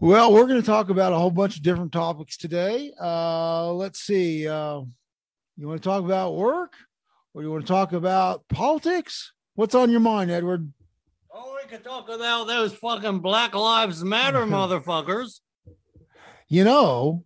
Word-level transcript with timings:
Well, 0.00 0.32
we're 0.32 0.46
going 0.46 0.60
to 0.60 0.66
talk 0.66 0.90
about 0.90 1.12
a 1.12 1.16
whole 1.16 1.32
bunch 1.32 1.56
of 1.56 1.64
different 1.64 1.90
topics 1.90 2.36
today. 2.36 2.92
Uh, 3.00 3.72
let's 3.72 3.98
see. 3.98 4.46
Uh, 4.46 4.82
you 5.56 5.66
want 5.66 5.82
to 5.82 5.88
talk 5.88 6.04
about 6.04 6.36
work 6.36 6.74
or 7.34 7.42
you 7.42 7.50
want 7.50 7.66
to 7.66 7.72
talk 7.72 7.92
about 7.92 8.46
politics? 8.48 9.32
What's 9.56 9.74
on 9.74 9.90
your 9.90 9.98
mind, 9.98 10.30
Edward? 10.30 10.72
Oh, 11.34 11.58
we 11.60 11.68
could 11.68 11.82
talk 11.82 12.08
about 12.08 12.46
those 12.46 12.72
fucking 12.74 13.18
Black 13.18 13.56
Lives 13.56 14.04
Matter 14.04 14.38
motherfuckers. 14.46 15.40
You 16.46 16.62
know, 16.62 17.24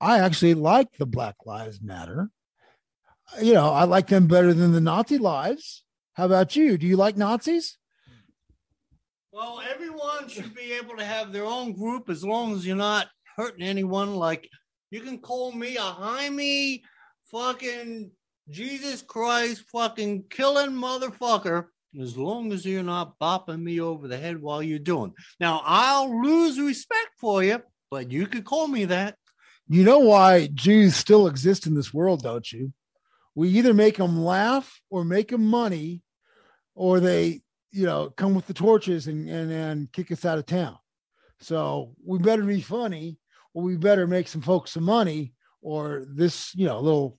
I 0.00 0.20
actually 0.20 0.54
like 0.54 0.88
the 0.96 1.04
Black 1.04 1.36
Lives 1.44 1.82
Matter. 1.82 2.30
You 3.38 3.52
know, 3.52 3.68
I 3.68 3.84
like 3.84 4.06
them 4.06 4.28
better 4.28 4.54
than 4.54 4.72
the 4.72 4.80
Nazi 4.80 5.18
lives. 5.18 5.84
How 6.14 6.24
about 6.24 6.56
you? 6.56 6.78
Do 6.78 6.86
you 6.86 6.96
like 6.96 7.18
Nazis? 7.18 7.76
Well, 9.38 9.62
everyone 9.72 10.28
should 10.28 10.52
be 10.52 10.72
able 10.72 10.96
to 10.96 11.04
have 11.04 11.32
their 11.32 11.44
own 11.44 11.72
group 11.72 12.10
as 12.10 12.24
long 12.24 12.54
as 12.54 12.66
you're 12.66 12.74
not 12.74 13.06
hurting 13.36 13.64
anyone. 13.64 14.16
Like, 14.16 14.48
you 14.90 15.00
can 15.00 15.18
call 15.18 15.52
me 15.52 15.76
a 15.76 15.80
Jaime 15.80 16.82
fucking 17.30 18.10
Jesus 18.50 19.00
Christ 19.00 19.62
fucking 19.70 20.24
killing 20.28 20.72
motherfucker 20.72 21.66
as 22.02 22.16
long 22.16 22.52
as 22.52 22.66
you're 22.66 22.82
not 22.82 23.16
bopping 23.20 23.62
me 23.62 23.78
over 23.78 24.08
the 24.08 24.18
head 24.18 24.42
while 24.42 24.60
you're 24.60 24.80
doing. 24.80 25.14
Now, 25.38 25.62
I'll 25.64 26.20
lose 26.20 26.58
respect 26.58 27.10
for 27.20 27.44
you, 27.44 27.62
but 27.92 28.10
you 28.10 28.26
could 28.26 28.44
call 28.44 28.66
me 28.66 28.86
that. 28.86 29.14
You 29.68 29.84
know 29.84 30.00
why 30.00 30.48
Jews 30.52 30.96
still 30.96 31.28
exist 31.28 31.64
in 31.64 31.74
this 31.74 31.94
world, 31.94 32.24
don't 32.24 32.50
you? 32.50 32.72
We 33.36 33.50
either 33.50 33.72
make 33.72 33.98
them 33.98 34.18
laugh 34.18 34.80
or 34.90 35.04
make 35.04 35.28
them 35.28 35.46
money, 35.46 36.02
or 36.74 36.98
they, 36.98 37.42
you 37.70 37.84
know, 37.86 38.10
come 38.16 38.34
with 38.34 38.46
the 38.46 38.54
torches 38.54 39.06
and, 39.06 39.28
and, 39.28 39.50
and 39.52 39.92
kick 39.92 40.10
us 40.10 40.24
out 40.24 40.38
of 40.38 40.46
town. 40.46 40.76
So 41.40 41.94
we 42.04 42.18
better 42.18 42.42
be 42.42 42.60
funny, 42.60 43.18
or 43.54 43.62
we 43.62 43.76
better 43.76 44.06
make 44.06 44.28
some 44.28 44.42
folks 44.42 44.72
some 44.72 44.84
money, 44.84 45.34
or 45.62 46.04
this, 46.08 46.52
you 46.54 46.66
know, 46.66 46.80
little 46.80 47.18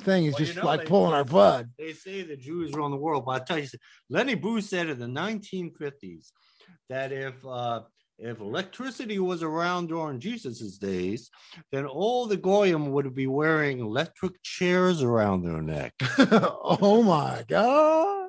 thing 0.00 0.24
is 0.26 0.34
Well, 0.34 0.40
you 0.40 0.46
just 0.46 0.58
know, 0.58 0.66
like 0.66 0.80
they- 0.80 0.86
pulling 0.86 1.12
our 1.12 1.24
blood. 1.24 1.70
They 1.78 1.92
say 1.92 2.22
the 2.22 2.36
Jews 2.36 2.72
run 2.74 2.90
the 2.90 2.96
world, 2.96 3.24
but 3.26 3.42
I 3.42 3.44
tell 3.44 3.58
you, 3.58 3.68
Lenny 4.10 4.34
Bruce 4.34 4.70
said 4.70 4.88
in 4.88 4.98
the 4.98 5.06
1950s 5.06 6.32
that 6.88 7.12
if 7.12 7.34
uh, 7.46 7.82
if 8.18 8.40
electricity 8.40 9.18
was 9.18 9.42
around 9.42 9.88
during 9.88 10.20
Jesus's 10.20 10.78
days, 10.78 11.30
then 11.70 11.84
all 11.84 12.26
the 12.26 12.36
goyim 12.36 12.90
would 12.92 13.14
be 13.14 13.26
wearing 13.26 13.78
electric 13.80 14.42
chairs 14.42 15.02
around 15.02 15.42
their 15.42 15.60
neck. 15.60 15.92
oh 16.18 17.02
my 17.02 17.44
God. 17.46 18.25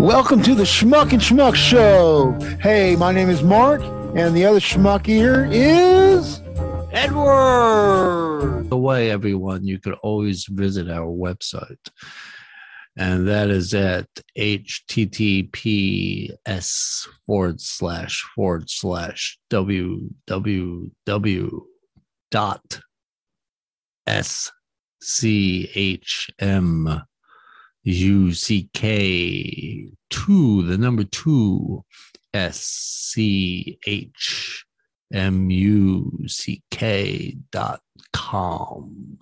Welcome 0.00 0.42
to 0.44 0.54
the 0.54 0.62
Schmuck 0.62 1.12
and 1.12 1.20
Schmuck 1.20 1.54
Show. 1.54 2.32
Hey, 2.58 2.96
my 2.96 3.12
name 3.12 3.28
is 3.28 3.42
Mark, 3.42 3.82
and 4.16 4.34
the 4.34 4.46
other 4.46 4.58
schmuck 4.58 5.04
here 5.04 5.46
is. 5.52 6.40
Edward. 6.90 8.70
The 8.70 8.78
way, 8.78 9.10
everyone, 9.10 9.66
you 9.66 9.78
could 9.78 9.92
always 10.02 10.46
visit 10.46 10.90
our 10.90 11.06
website, 11.06 11.76
and 12.96 13.28
that 13.28 13.50
is 13.50 13.74
at 13.74 14.08
https 14.38 14.78
forward 17.26 17.60
slash 17.60 18.24
forward 18.34 18.70
slash 18.70 19.38
www 19.52 21.60
dot 22.30 22.80
s 24.06 24.50
c 25.02 25.70
h 25.74 26.30
m 26.38 27.02
u 27.82 28.32
c 28.32 28.68
k 28.74 29.88
two 30.10 30.62
the 30.62 30.76
number 30.76 31.04
two 31.04 31.84
s 32.34 32.60
c 33.14 33.78
h 33.86 34.64
M 35.12 35.50
U 35.50 36.24
C 36.26 36.62
K 36.70 37.36
dot 37.50 37.80
com. 38.12 39.18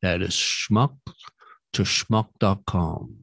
That 0.00 0.22
is 0.22 0.30
schmuck 0.30 0.94
to 1.72 1.82
schmuck 1.82 2.28
dot 2.38 2.64
com. 2.66 3.16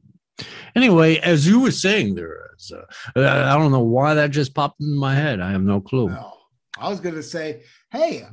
Anyway, 0.74 1.16
as 1.18 1.46
you 1.46 1.60
were 1.60 1.70
saying, 1.70 2.14
there 2.14 2.50
is, 2.56 2.72
I 3.14 3.58
don't 3.58 3.72
know 3.72 3.80
why 3.80 4.14
that 4.14 4.30
just 4.30 4.54
popped 4.54 4.80
in 4.80 4.96
my 4.96 5.14
head. 5.14 5.40
I 5.40 5.50
have 5.50 5.62
no 5.62 5.80
clue. 5.80 6.08
No, 6.08 6.32
I 6.78 6.88
was 6.88 7.00
going 7.00 7.14
to 7.14 7.22
say, 7.22 7.62
hey, 7.90 8.24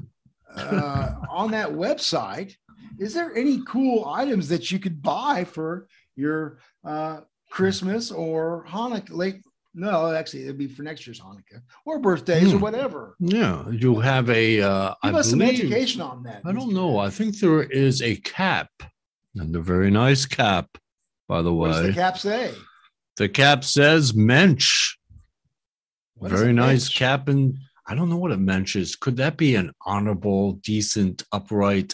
uh, 0.56 1.16
on 1.30 1.52
that 1.52 1.70
website, 1.70 2.56
is 2.98 3.14
there 3.14 3.36
any 3.36 3.62
cool 3.66 4.06
items 4.08 4.48
that 4.50 4.72
you 4.72 4.80
could 4.80 5.02
buy 5.02 5.44
for 5.44 5.88
your 6.18 6.60
uh, 6.84 7.22
Christmas 7.50 8.12
or 8.12 8.66
Hanukkah? 8.68 9.12
Late, 9.12 9.42
no, 9.74 10.12
actually, 10.14 10.44
it'd 10.44 10.58
be 10.58 10.68
for 10.68 10.82
next 10.84 11.06
year's 11.08 11.20
Hanukkah 11.22 11.62
or 11.86 12.00
birthdays 12.00 12.52
or 12.52 12.58
Hmm. 12.58 12.62
whatever. 12.64 13.16
Yeah, 13.20 13.70
you 13.70 14.00
have 14.00 14.30
a. 14.30 14.62
Uh, 14.62 14.94
Give 15.04 15.16
I 15.16 15.20
us 15.20 15.30
some 15.30 15.42
education 15.42 16.02
on 16.02 16.24
that. 16.24 16.42
I 16.46 16.52
don't 16.52 16.74
know. 16.74 16.98
I 16.98 17.10
think 17.10 17.40
there 17.40 17.64
is 17.64 18.02
a 18.02 18.16
cap, 18.18 18.70
and 19.36 19.56
a 19.56 19.62
very 19.62 19.92
nice 19.92 20.26
cap, 20.26 20.68
by 21.28 21.42
the 21.42 21.54
way. 21.54 21.70
What 21.70 21.76
does 21.84 21.88
the 21.88 21.94
cap 21.94 22.18
say? 22.18 22.54
The 23.18 23.30
cap 23.30 23.64
says 23.64 24.14
mensch. 24.14 24.96
What 26.16 26.32
Very 26.32 26.54
nice 26.54 26.86
mensch? 26.86 26.98
cap. 26.98 27.28
And 27.30 27.58
I 27.88 27.94
don't 27.96 28.10
know 28.10 28.18
what 28.18 28.32
a 28.32 28.38
mensch 28.38 28.76
is. 28.76 28.96
Could 28.96 29.18
that 29.18 29.38
be 29.38 29.56
an 29.56 29.72
honorable, 29.86 30.54
decent, 30.64 31.24
upright 31.32 31.94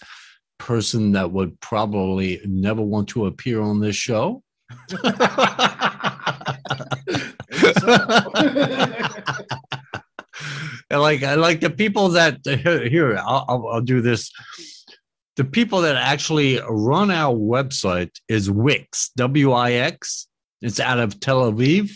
person 0.58 1.12
that 1.14 1.32
would 1.32 1.60
probably 1.60 2.42
never 2.46 2.82
want 2.82 3.10
to 3.10 3.26
appear 3.26 3.62
on 3.62 3.80
this 3.80 3.96
show? 3.96 4.44
And 10.90 11.02
like 11.02 11.24
I 11.24 11.36
like 11.36 11.62
the 11.62 11.72
people 11.76 12.10
that 12.10 12.40
here, 12.46 13.18
I'll, 13.18 13.46
I'll, 13.48 13.68
I'll 13.68 13.82
do 13.82 14.02
this. 14.02 14.32
The 15.38 15.44
people 15.44 15.82
that 15.82 15.96
actually 15.96 16.60
run 16.70 17.10
our 17.10 17.34
website 17.34 18.12
is 18.28 18.52
Wix, 18.52 19.10
W 19.18 19.52
I 19.52 19.72
X. 19.72 20.28
It's 20.62 20.80
out 20.80 21.00
of 21.00 21.20
Tel 21.20 21.52
Aviv. 21.52 21.92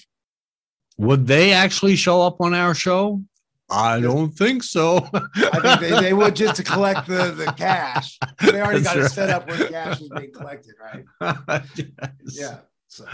Would 0.97 1.27
they 1.27 1.53
actually 1.53 1.95
show 1.95 2.23
up 2.23 2.41
on 2.41 2.55
our 2.55 2.73
show? 2.73 3.21
I 3.69 3.99
don't 3.99 4.31
think 4.31 4.63
so. 4.63 5.07
I 5.13 5.77
think 5.77 5.79
they, 5.81 6.01
they 6.01 6.13
would 6.13 6.35
just 6.35 6.55
to 6.55 6.63
collect 6.63 7.07
the, 7.07 7.31
the 7.31 7.53
cash. 7.57 8.17
They 8.41 8.61
already 8.61 8.81
got 8.81 8.95
That's 8.95 9.11
it 9.11 9.15
set 9.15 9.29
up 9.29 9.47
where 9.47 9.57
the 9.57 9.67
cash 9.67 9.99
is 10.01 10.09
being 10.09 10.31
collected, 10.31 10.75
right? 10.79 11.03
yes. 11.75 11.85
Yeah. 12.27 12.57
So 12.87 13.05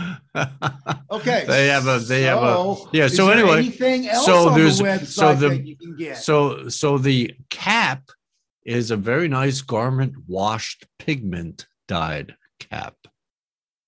okay. 1.11 1.45
They 1.47 1.67
have 1.67 1.87
a- 1.87 1.99
they 1.99 2.21
have 2.23 2.37
a- 2.43 2.53
So, 2.53 2.89
yeah, 2.93 3.07
so 3.07 3.29
anyway, 3.29 3.57
anything 3.59 4.07
else 4.07 4.25
so 4.25 4.49
on 4.49 4.57
there's- 4.59 4.77
the 4.77 4.83
website 4.83 5.05
so 5.07 5.33
the- 5.33 5.49
that 5.49 5.65
you 5.65 5.75
can 5.75 5.95
get? 5.95 6.17
So 6.17 6.69
so 6.69 6.97
the 6.99 7.33
cap 7.49 8.03
is 8.63 8.91
a 8.91 8.95
very 8.95 9.27
nice 9.27 9.61
garment 9.61 10.13
washed 10.27 10.85
pigment 10.99 11.65
dyed 11.87 12.35
cap. 12.59 12.95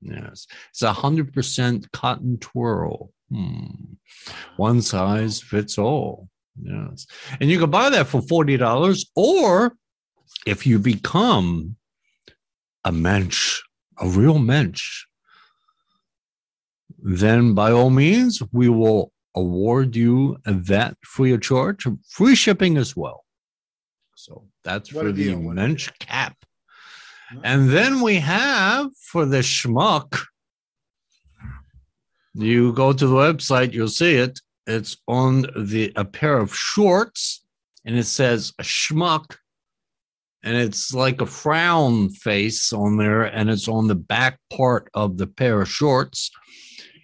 Yes. 0.01 0.47
It's 0.71 0.81
a 0.81 0.93
hundred 0.93 1.31
percent 1.33 1.91
cotton 1.91 2.39
twirl. 2.39 3.11
Hmm. 3.31 3.93
One 4.57 4.81
size 4.81 5.41
fits 5.41 5.77
all. 5.77 6.29
Yes. 6.61 7.05
And 7.39 7.49
you 7.49 7.59
can 7.59 7.69
buy 7.69 7.89
that 7.89 8.07
for 8.07 8.21
forty 8.21 8.57
dollars, 8.57 9.05
or 9.15 9.75
if 10.45 10.65
you 10.65 10.79
become 10.79 11.75
a 12.83 12.91
mensch, 12.91 13.61
a 13.99 14.07
real 14.07 14.39
mensch, 14.39 15.05
then 16.99 17.53
by 17.53 17.71
all 17.71 17.89
means, 17.89 18.41
we 18.51 18.69
will 18.69 19.11
award 19.35 19.95
you 19.95 20.37
that 20.45 20.97
free 21.03 21.33
of 21.33 21.41
charge, 21.41 21.85
free 22.07 22.35
shipping 22.35 22.77
as 22.77 22.95
well. 22.95 23.25
So 24.15 24.45
that's 24.63 24.93
What 24.93 25.05
for 25.05 25.11
the 25.11 25.35
mensch 25.35 25.91
cap. 25.99 26.37
And 27.43 27.69
then 27.69 28.01
we 28.01 28.15
have 28.17 28.95
for 29.11 29.25
the 29.25 29.39
schmuck. 29.39 30.25
You 32.33 32.71
go 32.73 32.93
to 32.93 33.07
the 33.07 33.15
website, 33.15 33.73
you'll 33.73 33.87
see 33.87 34.15
it. 34.15 34.39
It's 34.67 34.97
on 35.07 35.45
the 35.55 35.91
a 35.95 36.05
pair 36.05 36.37
of 36.37 36.55
shorts, 36.55 37.43
and 37.83 37.97
it 37.97 38.05
says 38.05 38.53
a 38.59 38.63
schmuck, 38.63 39.37
and 40.43 40.57
it's 40.57 40.93
like 40.93 41.21
a 41.21 41.25
frown 41.25 42.09
face 42.09 42.73
on 42.73 42.97
there, 42.97 43.23
and 43.23 43.49
it's 43.49 43.67
on 43.67 43.87
the 43.87 43.95
back 43.95 44.39
part 44.51 44.89
of 44.93 45.17
the 45.17 45.27
pair 45.27 45.61
of 45.61 45.69
shorts, 45.69 46.31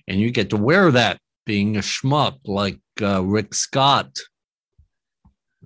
and 0.08 0.20
you 0.20 0.32
get 0.32 0.50
to 0.50 0.58
wear 0.58 0.92
that 0.92 1.20
being 1.46 1.78
a 1.78 1.82
schmuck 1.82 2.38
like 2.46 2.80
uh, 3.02 3.24
Rick 3.24 3.54
Scott 3.54 4.18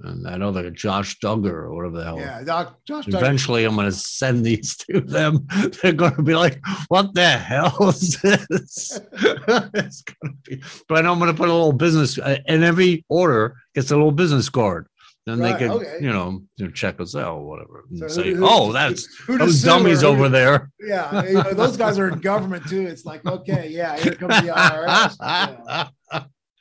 and 0.03 0.27
I 0.27 0.35
know 0.37 0.51
that 0.51 0.59
other 0.59 0.71
Josh 0.71 1.17
Duggar 1.19 1.45
or 1.51 1.73
whatever 1.73 1.97
the 1.97 2.03
hell. 2.03 2.19
yeah, 2.19 2.43
Doc, 2.43 2.79
Josh. 2.85 3.05
Duggar- 3.05 3.17
Eventually, 3.19 3.63
I'm 3.65 3.75
going 3.75 3.87
to 3.89 3.95
send 3.95 4.45
these 4.45 4.75
to 4.89 4.99
them. 5.01 5.47
They're 5.81 5.93
going 5.93 6.15
to 6.15 6.21
be 6.23 6.35
like, 6.35 6.59
"What 6.89 7.13
the 7.13 7.29
hell 7.29 7.89
is 7.89 8.19
this?" 8.21 8.99
it's 9.13 10.01
going 10.03 10.37
to 10.43 10.49
be, 10.49 10.63
but 10.89 11.05
I'm 11.05 11.19
going 11.19 11.31
to 11.31 11.37
put 11.37 11.49
a 11.49 11.53
little 11.53 11.71
business, 11.73 12.17
uh, 12.19 12.37
and 12.47 12.63
every 12.63 13.05
order 13.09 13.55
gets 13.73 13.91
a 13.91 13.95
little 13.95 14.11
business 14.11 14.49
card. 14.49 14.87
Then 15.25 15.39
Right, 15.39 15.53
they 15.53 15.57
can, 15.65 15.71
okay. 15.71 15.97
you 16.01 16.13
know, 16.13 16.41
you 16.57 16.65
know, 16.65 16.71
check 16.71 16.99
us 17.01 17.15
out 17.15 17.37
or 17.37 17.47
whatever. 17.47 17.85
And 17.89 17.97
So 17.99 18.07
say, 18.09 18.33
who- 18.33 18.45
"Oh, 18.47 18.71
that's 18.71 19.05
who 19.25 19.39
those 19.39 19.63
dummies 19.63 20.01
who 20.01 20.07
over 20.09 20.29
there." 20.29 20.69
Yeah, 20.79 21.23
you 21.25 21.33
know, 21.33 21.53
those 21.53 21.77
guys 21.77 21.97
are 21.97 22.09
in 22.09 22.19
government 22.19 22.67
too. 22.69 22.81
It's 22.85 23.05
like, 23.05 23.25
okay, 23.25 23.69
yeah, 23.69 23.97
here 23.97 24.13
comes 24.15 24.41
the 24.41 24.49
IRS. 24.49 25.89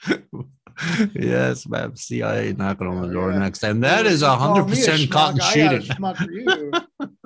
Yeah. 0.07 0.19
Yes, 1.15 1.67
ma'am. 1.67 1.97
CIA 1.97 2.53
knocking 2.53 2.87
on 2.87 3.03
the 3.03 3.13
door 3.13 3.33
yeah. 3.33 3.39
next, 3.39 3.63
and 3.63 3.83
that 3.85 4.07
is 4.07 4.23
a 4.23 4.37
hundred 4.37 4.67
me 4.67 4.73
a 4.73 4.75
percent 4.77 5.11
cotton 5.11 5.41
I 5.41 5.55
got 5.55 5.75
a 5.75 5.81
sheeting, 5.81 5.97
schmuck 5.97 6.17
for 6.17 6.33
you. 6.33 6.73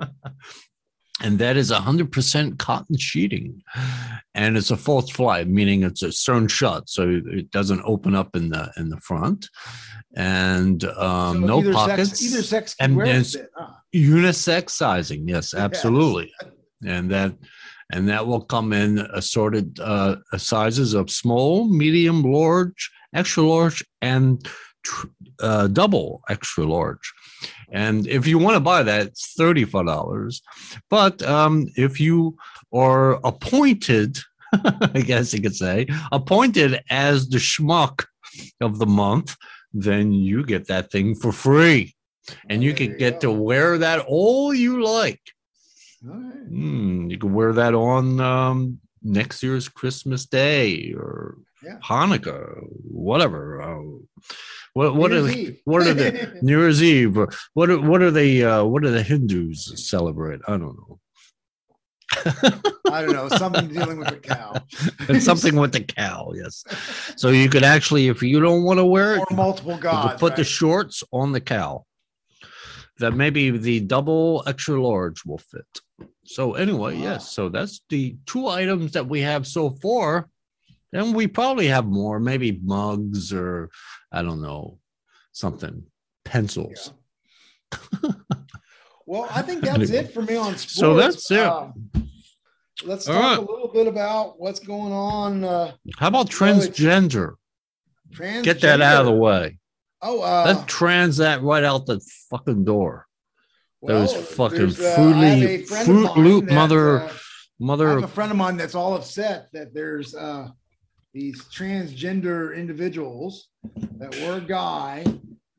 and 1.23 1.39
that 1.39 1.57
is 1.57 1.71
a 1.71 1.79
hundred 1.79 2.11
percent 2.11 2.59
cotton 2.59 2.97
sheeting, 2.97 3.61
and 4.33 4.57
it's 4.57 4.71
a 4.71 4.77
false 4.77 5.09
fly, 5.09 5.43
meaning 5.43 5.83
it's 5.83 6.03
a 6.03 6.11
sewn 6.11 6.47
shut, 6.47 6.89
so 6.89 7.21
it 7.25 7.51
doesn't 7.51 7.81
open 7.83 8.15
up 8.15 8.35
in 8.35 8.49
the 8.49 8.71
in 8.77 8.89
the 8.89 8.97
front, 8.97 9.47
and 10.15 10.83
um, 10.83 11.41
So 11.41 11.47
no 11.47 11.59
either 11.59 11.73
pockets. 11.73 12.09
Sex, 12.09 12.23
either 12.23 12.43
sex 12.43 12.75
and 12.79 12.99
it. 13.01 13.49
Huh? 13.55 13.73
unisex 13.93 14.69
sizing 14.69 15.27
yes 15.27 15.53
absolutely 15.53 16.31
and 16.85 17.09
that 17.09 17.33
and 17.91 18.07
that 18.07 18.27
will 18.27 18.41
come 18.41 18.71
in 18.71 18.99
assorted 19.13 19.79
uh, 19.79 20.17
sizes 20.37 20.93
of 20.93 21.09
small 21.09 21.67
medium 21.67 22.21
large 22.21 22.91
extra 23.13 23.43
large 23.43 23.83
and 24.01 24.47
uh, 25.41 25.67
double 25.67 26.21
extra 26.29 26.63
large 26.65 27.13
and 27.71 28.07
if 28.07 28.25
you 28.25 28.37
want 28.37 28.55
to 28.55 28.61
buy 28.61 28.81
that 28.81 29.07
it's 29.07 29.35
$35 29.37 30.41
but 30.89 31.21
um, 31.23 31.67
if 31.75 31.99
you 31.99 32.37
are 32.73 33.13
appointed 33.25 34.17
i 34.53 35.01
guess 35.05 35.33
you 35.33 35.41
could 35.41 35.55
say 35.55 35.85
appointed 36.11 36.81
as 36.89 37.29
the 37.29 37.37
schmuck 37.37 38.05
of 38.61 38.79
the 38.79 38.85
month 38.85 39.35
then 39.73 40.11
you 40.13 40.45
get 40.45 40.67
that 40.67 40.91
thing 40.91 41.13
for 41.13 41.31
free 41.31 41.93
and 42.49 42.63
you 42.63 42.73
can 42.73 42.97
get 42.97 43.21
to 43.21 43.31
wear 43.31 43.77
that 43.77 44.05
all 44.07 44.53
you 44.53 44.83
like. 44.83 45.21
Right. 46.03 46.51
Mm, 46.51 47.11
you 47.11 47.17
can 47.17 47.33
wear 47.33 47.53
that 47.53 47.73
on 47.73 48.19
um, 48.19 48.79
next 49.03 49.43
year's 49.43 49.67
Christmas 49.67 50.25
Day 50.25 50.93
or 50.93 51.37
Yeah. 51.63 51.77
Hanukkah, 51.83 52.63
whatever. 52.83 53.61
Uh, 53.61 53.81
what 54.73 54.95
what 54.95 55.11
New 55.11 55.17
are 55.17 55.21
the, 55.21 55.59
what 55.65 55.87
are 55.87 55.93
the 55.93 56.39
New 56.41 56.59
Year's 56.59 56.81
Eve? 56.81 57.17
What 57.53 57.69
are, 57.69 57.79
what 57.81 58.01
are 58.01 58.11
the 58.11 58.45
uh, 58.45 58.63
what 58.63 58.83
are 58.85 58.91
the 58.91 59.03
Hindus 59.03 59.73
celebrate? 59.89 60.39
I 60.47 60.51
don't 60.51 60.75
know. 60.77 60.99
I 62.91 63.01
don't 63.03 63.13
know, 63.13 63.29
something 63.29 63.67
dealing 63.67 63.99
with 63.99 64.09
a 64.09 64.15
cow. 64.17 64.55
Something 65.19 65.55
with 65.55 65.73
the 65.73 65.81
cow, 65.81 66.31
yes. 66.35 66.63
So 67.15 67.29
you 67.29 67.49
could 67.49 67.63
actually, 67.63 68.07
if 68.07 68.23
you 68.23 68.39
don't 68.39 68.63
want 68.63 68.79
to 68.79 68.85
wear 68.85 69.15
it, 69.15 69.19
or 69.29 69.35
multiple 69.35 69.77
gods. 69.77 70.19
put 70.19 70.35
the 70.35 70.43
shorts 70.43 71.03
on 71.13 71.31
the 71.33 71.39
cow. 71.41 71.85
That 72.97 73.13
maybe 73.13 73.51
the 73.51 73.79
double 73.81 74.43
extra 74.47 74.81
large 74.81 75.23
will 75.23 75.37
fit. 75.37 75.67
So 76.25 76.55
anyway, 76.55 76.97
Ah. 76.97 77.03
yes. 77.03 77.31
So 77.31 77.47
that's 77.47 77.81
the 77.89 78.17
two 78.25 78.47
items 78.47 78.93
that 78.93 79.07
we 79.07 79.21
have 79.21 79.45
so 79.47 79.69
far. 79.69 80.27
And 80.93 81.13
we 81.15 81.27
probably 81.27 81.67
have 81.67 81.85
more, 81.85 82.19
maybe 82.19 82.59
mugs 82.63 83.31
or 83.33 83.69
I 84.11 84.21
don't 84.23 84.41
know, 84.41 84.79
something, 85.31 85.83
pencils. 86.25 86.93
Well, 89.05 89.27
I 89.31 89.41
think 89.41 89.63
that's 89.63 89.89
it 89.89 90.13
for 90.13 90.21
me 90.21 90.35
on 90.35 90.55
sports. 90.55 90.73
So 90.75 90.93
that's 90.93 91.31
it. 91.31 91.39
Um, 91.39 91.89
let's 92.83 93.07
All 93.07 93.15
talk 93.15 93.23
right. 93.23 93.37
a 93.39 93.51
little 93.51 93.71
bit 93.73 93.87
about 93.87 94.39
what's 94.39 94.59
going 94.59 94.93
on. 94.93 95.43
Uh, 95.43 95.71
How 95.97 96.09
about 96.09 96.29
transgender? 96.29 97.33
transgender. 98.11 98.43
Get 98.43 98.61
that 98.61 98.81
out 98.81 99.01
of 99.01 99.05
the 99.07 99.11
way. 99.13 99.57
Oh, 100.01 100.21
uh, 100.21 100.43
Let's 100.45 100.63
trans 100.71 101.17
that 101.17 101.41
right 101.41 101.63
out 101.63 101.85
the 101.87 101.99
fucking 102.29 102.65
door. 102.65 103.05
those 103.81 104.13
well, 104.13 104.21
fucking 104.21 104.57
there's, 104.57 104.79
uh, 104.79 104.95
Fruit 104.95 105.15
Loop- 105.15 105.49
a 105.49 105.63
friend 105.65 105.81
of 105.81 105.85
Fruit 105.87 106.03
mine 106.15 106.23
Loop 106.25 106.45
that, 106.45 106.53
mother- 106.53 106.99
uh, 106.99 107.11
I 107.87 107.89
have 107.95 108.03
a 108.03 108.07
friend 108.07 108.31
of 108.31 108.37
mine 108.37 108.57
that's 108.57 108.75
all 108.75 108.95
upset 108.95 109.49
that 109.53 109.73
there's 109.73 110.13
uh, 110.15 110.49
these 111.13 111.41
transgender 111.45 112.55
individuals 112.55 113.47
that 113.97 114.15
were 114.21 114.37
a 114.37 114.41
guy 114.41 115.03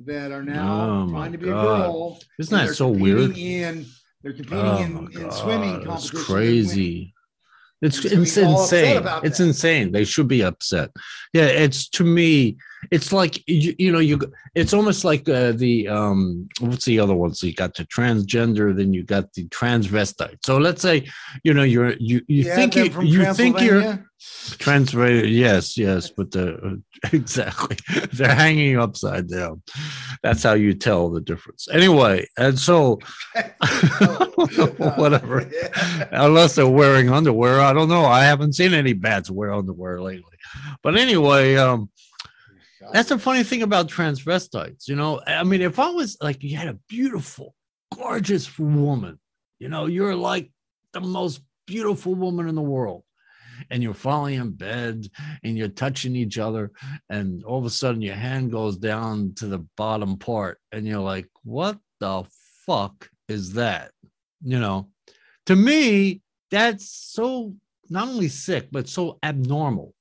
that 0.04 0.32
are 0.32 0.42
now 0.42 1.04
Oh, 1.06 1.10
trying 1.10 1.32
to 1.32 1.38
be 1.38 1.46
God. 1.46 1.64
a 1.64 1.82
girl. 1.82 2.18
Isn't 2.38 2.56
that 2.66 2.74
so 2.74 2.88
weird? 2.88 3.36
In 3.36 3.86
they're 4.22 4.32
oh 4.32 4.36
competing 4.36 4.96
Oh 4.96 5.06
in, 5.06 5.24
in 5.24 5.30
swimming 5.32 5.84
competitions. 5.84 6.12
It's 6.14 6.24
crazy. 6.26 7.14
It's, 7.82 8.04
it's 8.04 8.14
he's 8.14 8.38
all 8.38 8.60
upset 8.62 8.96
insane. 8.96 9.20
It's 9.24 9.38
that. 9.38 9.44
insane. 9.46 9.92
They 9.92 10.04
should 10.04 10.28
be 10.28 10.42
upset. 10.44 10.90
Yeah, 11.32 11.44
it's 11.46 11.88
to 11.90 12.04
me. 12.04 12.58
It's 12.90 13.12
like 13.12 13.46
you, 13.46 13.74
you 13.78 13.92
know, 13.92 13.98
you. 13.98 14.18
It's 14.54 14.72
almost 14.72 15.04
like 15.04 15.28
uh, 15.28 15.52
the 15.52 15.88
um. 15.88 16.48
What's 16.60 16.84
the 16.86 16.98
other 16.98 17.14
one 17.14 17.34
so 17.34 17.46
You 17.46 17.54
got 17.54 17.74
the 17.74 17.84
transgender, 17.84 18.74
then 18.74 18.92
you 18.94 19.02
got 19.04 19.32
the 19.34 19.46
transvestite. 19.48 20.38
So 20.44 20.58
let's 20.58 20.82
say, 20.82 21.06
you 21.44 21.52
know, 21.54 21.62
you're 21.62 21.92
you 21.98 22.22
you 22.26 22.44
Yeah, 22.44 22.56
think 22.56 22.76
you 22.76 23.02
you 23.02 23.34
think 23.34 23.60
you're 23.60 24.06
Transylvania. 24.58 25.26
Yes, 25.26 25.78
yes, 25.78 26.10
but 26.10 26.30
the 26.30 26.82
exactly 27.12 27.76
they're 28.12 28.34
hanging 28.34 28.78
upside 28.78 29.28
down. 29.28 29.62
That's 30.22 30.42
how 30.42 30.54
you 30.54 30.74
tell 30.74 31.10
the 31.10 31.20
difference. 31.20 31.68
Anyway, 31.72 32.26
and 32.36 32.58
so 32.58 32.98
whatever, 34.96 35.48
Yeah. 35.52 36.08
unless 36.12 36.54
they're 36.54 36.68
wearing 36.68 37.10
underwear, 37.10 37.60
I 37.60 37.72
don't 37.72 37.88
know. 37.88 38.04
I 38.04 38.24
haven't 38.24 38.54
seen 38.54 38.74
any 38.74 38.92
bats 38.92 39.30
wear 39.30 39.52
underwear 39.52 40.00
lately. 40.00 40.24
But 40.82 40.96
anyway, 40.96 41.56
um, 41.56 41.90
that's 42.92 43.08
the 43.08 43.18
funny 43.18 43.42
thing 43.42 43.62
about 43.62 43.88
transvestites. 43.88 44.88
You 44.88 44.96
know, 44.96 45.20
I 45.26 45.44
mean, 45.44 45.62
if 45.62 45.78
I 45.78 45.90
was 45.90 46.16
like, 46.20 46.42
you 46.42 46.56
had 46.56 46.68
a 46.68 46.78
beautiful, 46.88 47.54
gorgeous 47.94 48.58
woman, 48.58 49.18
you 49.58 49.68
know, 49.68 49.86
you're 49.86 50.16
like 50.16 50.50
the 50.92 51.00
most 51.00 51.42
beautiful 51.66 52.14
woman 52.14 52.48
in 52.48 52.54
the 52.54 52.62
world. 52.62 53.04
And 53.70 53.82
you're 53.82 53.92
falling 53.92 54.36
in 54.40 54.52
bed 54.52 55.06
and 55.44 55.58
you're 55.58 55.68
touching 55.68 56.16
each 56.16 56.38
other, 56.38 56.72
and 57.10 57.44
all 57.44 57.58
of 57.58 57.66
a 57.66 57.70
sudden 57.70 58.00
your 58.00 58.14
hand 58.14 58.50
goes 58.50 58.78
down 58.78 59.34
to 59.36 59.46
the 59.48 59.58
bottom 59.76 60.16
part, 60.16 60.58
and 60.72 60.86
you're 60.86 61.00
like, 61.00 61.28
what 61.42 61.78
the 61.98 62.24
fuck 62.64 63.10
is 63.28 63.52
that? 63.52 63.90
You 64.42 64.58
know, 64.58 64.88
to 65.44 65.56
me, 65.56 66.22
that's 66.50 66.88
so 66.88 67.54
not 67.90 68.08
only 68.08 68.28
sick, 68.28 68.68
but 68.72 68.88
so 68.88 69.18
abnormal. 69.22 69.92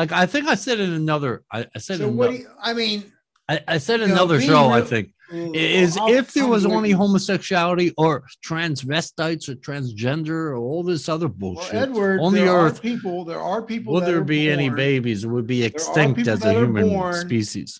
Like 0.00 0.12
I 0.12 0.24
think 0.24 0.48
I 0.48 0.54
said 0.54 0.80
in 0.80 0.94
another, 0.94 1.42
I, 1.52 1.66
I 1.74 1.78
said 1.78 1.98
So 1.98 2.08
in 2.08 2.16
what 2.16 2.30
do 2.30 2.36
you, 2.36 2.48
I 2.62 2.72
mean, 2.72 3.12
I, 3.50 3.60
I 3.68 3.76
said 3.76 4.00
know, 4.00 4.06
another 4.06 4.38
being 4.38 4.48
show, 4.48 4.70
I 4.70 4.80
think, 4.80 5.10
mm, 5.30 5.54
is 5.54 5.98
if 6.00 6.32
there 6.32 6.46
was 6.46 6.64
only 6.64 6.90
homosexuality 6.90 7.92
or 7.98 8.24
transvestites 8.42 9.50
or 9.50 9.56
transgender 9.56 10.30
or 10.52 10.56
all 10.56 10.82
this 10.82 11.06
other 11.06 11.26
Well, 11.26 11.36
bullshit 11.36 11.74
Edward, 11.74 12.20
on 12.22 12.32
the 12.32 12.48
earth, 12.48 12.78
are 12.78 12.80
people. 12.80 13.26
There 13.26 13.42
are 13.42 13.60
people. 13.60 13.92
would 13.92 14.06
there 14.06 14.24
be 14.24 14.48
any 14.48 14.70
babies? 14.70 15.24
It 15.24 15.28
would 15.28 15.46
be 15.46 15.64
extinct 15.64 16.26
as 16.26 16.42
a 16.46 16.54
human 16.54 16.88
born- 16.88 17.20
species. 17.20 17.78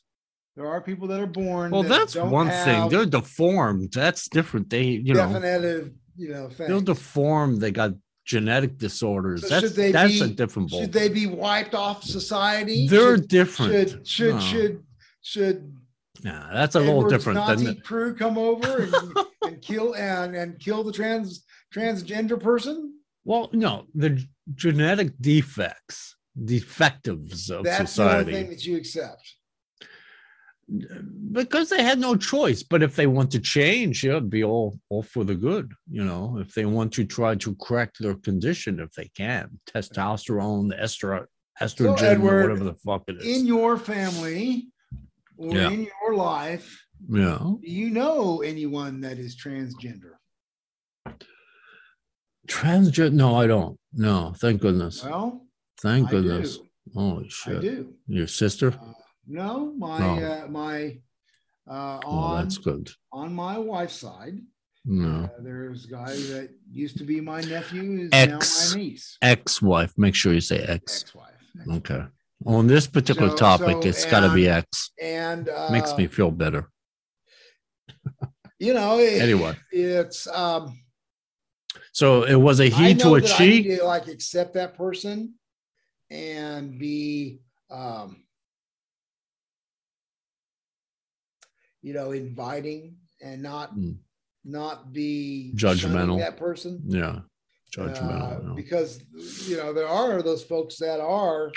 There 0.57 0.67
are 0.67 0.83
people 0.83 1.09
that 1.09 1.21
are 1.21 1.27
born. 1.27 1.71
Well, 1.71 1.85
that 1.85 1.89
that's 1.89 2.17
one 2.17 2.51
thing. 2.51 2.91
They're 2.91 3.07
deformed. 3.07 3.93
That's 3.95 4.29
different. 4.29 4.69
They, 4.69 4.83
you 4.83 5.15
know, 5.15 5.27
definitive, 5.27 5.93
you 6.17 6.29
know, 6.29 6.49
they're 6.49 6.83
deformed. 6.83 7.63
They 7.63 7.71
got 7.71 7.93
genetic 8.31 8.79
disorders. 8.79 9.43
So 9.43 9.49
that's 9.49 9.61
should 9.67 9.77
they 9.77 9.91
that's 9.91 10.21
be- 10.21 10.25
a 10.25 10.29
different 10.29 10.71
ball. 10.71 10.83
Should 10.83 10.93
they 10.93 11.09
be 11.09 11.27
wiped 11.27 11.75
off 11.75 12.05
society? 12.05 12.87
They're 12.87 13.17
should, 13.17 13.29
different. 13.29 13.73
should 13.73 14.07
should 14.07 14.35
No. 14.37 14.41
should 14.41 14.85
should 15.21 15.77
Yeah, 16.23 16.49
that's 16.53 16.77
a 16.77 16.81
little 16.81 17.09
different 17.09 17.39
Nazi 17.41 17.65
than 17.67 17.81
crew 17.81 18.15
come 18.15 18.39
over 18.39 18.83
and, 18.85 18.95
and 19.43 19.61
kill 19.63 19.95
and 19.97 20.37
and 20.37 20.59
kill 20.61 20.85
the 20.85 20.93
trans 20.93 21.45
transgender 21.75 22.39
person? 22.41 22.95
well, 23.25 23.51
no, 23.53 23.87
the 23.95 24.25
genetic 24.55 25.11
defects, 25.21 26.17
defectives 26.43 27.51
of 27.51 27.67
society. 27.67 27.69
That's 27.69 27.95
the 27.97 28.03
only 28.19 28.33
thing 28.33 28.51
that 28.51 28.65
you 28.65 28.77
accept. 28.77 29.23
Because 31.33 31.69
they 31.71 31.83
had 31.83 31.99
no 31.99 32.17
choice. 32.17 32.63
But 32.63 32.83
if 32.83 32.95
they 32.97 33.07
want 33.07 33.31
to 33.33 33.41
change, 33.41 34.05
yeah, 34.05 34.13
it'd 34.13 34.31
be 34.31 34.45
all 34.45 34.79
all 34.89 35.03
for 35.03 35.25
the 35.25 35.35
good. 35.35 35.73
You 35.91 36.05
know, 36.05 36.39
if 36.39 36.55
they 36.55 36.65
want 36.65 36.93
to 36.95 37.05
try 37.05 37.35
to 37.37 37.55
correct 37.57 37.99
their 38.01 38.15
condition, 38.15 38.81
if 38.81 38.93
they 38.93 39.09
can, 39.17 39.61
testosterone, 39.73 40.79
estro, 40.81 41.25
estrogen, 41.61 42.01
or 42.01 42.05
Edward, 42.05 42.43
whatever 42.51 42.65
the 42.65 42.75
fuck 42.75 43.05
it 43.09 43.17
is. 43.21 43.39
In 43.41 43.47
your 43.47 43.77
family 43.77 44.69
or 45.37 45.57
Yeah. 45.57 45.71
in 45.71 45.89
your 46.03 46.15
life, 46.15 46.85
yeah, 47.09 47.39
do 47.39 47.59
you 47.63 47.91
know 47.91 48.43
anyone 48.43 49.01
that 49.01 49.19
is 49.19 49.37
transgender? 49.37 50.13
transgender. 52.47 53.13
No, 53.13 53.37
I 53.37 53.47
don't. 53.47 53.79
No, 53.93 54.35
thank 54.39 54.61
goodness. 54.61 55.05
Well, 55.05 55.47
Thank 55.83 56.09
I 56.09 56.11
goodness. 56.11 56.59
do. 56.59 56.67
Holy 56.95 57.27
I 57.27 57.29
shit! 57.29 57.61
do. 57.61 57.95
Your 58.07 58.27
sister? 58.27 58.69
Uh, 58.75 58.93
No, 59.27 59.73
my 59.77 59.99
No. 59.99 60.25
uh, 60.25 60.47
my 60.49 60.99
uh, 61.69 62.01
Oh, 62.05 62.11
on 62.11 62.43
that's 62.45 62.59
good. 62.59 62.91
on 63.13 63.33
my 63.35 63.59
wife's 63.59 63.95
side, 63.95 64.39
No. 64.85 65.25
uh, 65.25 65.43
there's 65.43 65.85
a 65.87 65.89
guy 65.89 66.13
that 66.15 66.51
used 66.73 66.97
to 66.99 67.05
be 67.05 67.21
my 67.21 67.41
nephew 67.43 68.01
is 68.03 68.11
Ex. 68.13 68.31
now 68.31 68.75
my 68.77 68.83
niece, 68.83 69.17
Ex-wife. 69.23 69.93
Make 69.97 70.15
sure 70.15 70.33
you 70.33 70.41
say 70.41 70.59
ex. 70.63 71.03
ex-wife, 71.03 71.35
Okay. 71.79 72.05
On 72.47 72.67
this 72.67 72.87
particular 72.87 73.31
So- 73.31 73.37
topic, 73.37 73.83
so, 73.83 73.89
it's 73.89 74.05
got 74.07 74.21
to 74.21 74.33
be 74.35 74.49
ex. 74.49 74.91
and 75.01 75.49
uh, 75.49 75.69
Makes 75.71 75.97
me 75.97 76.07
feel 76.07 76.31
better. 76.31 76.71
you 78.59 78.75
know, 78.75 78.99
it- 78.99 79.21
Anyway, 79.23 79.57
it's 79.71 80.27
um, 80.27 80.81
so 81.93 82.25
it 82.25 82.35
was 82.37 82.61
a 82.61 82.69
he 82.69 82.95
to 82.95 83.15
a 83.17 83.21
that 83.21 83.41
I 83.41 83.47
need 83.47 83.65
she. 83.65 83.81
like 83.83 84.09
accept 84.09 84.55
that 84.55 84.75
person 84.77 85.35
and 86.11 86.79
be 86.79 87.41
um 87.71 88.25
you 91.83 91.93
know, 91.95 92.13
inviting 92.13 92.97
and 93.23 93.43
not 93.43 93.75
Mm. 93.77 93.97
not 94.45 94.93
be 94.93 95.53
Judgmental. 95.57 96.19
that 96.19 96.37
person. 96.37 96.83
Yeah. 96.87 97.21
Judgmental. 97.77 98.41
Uh, 98.41 98.49
no. 98.49 98.55
because 98.55 99.01
you 99.49 99.57
know 99.57 99.73
there 99.73 99.87
are 99.89 100.23
those 100.23 100.43
folks 100.43 100.77
that 100.79 100.99
are 101.01 101.53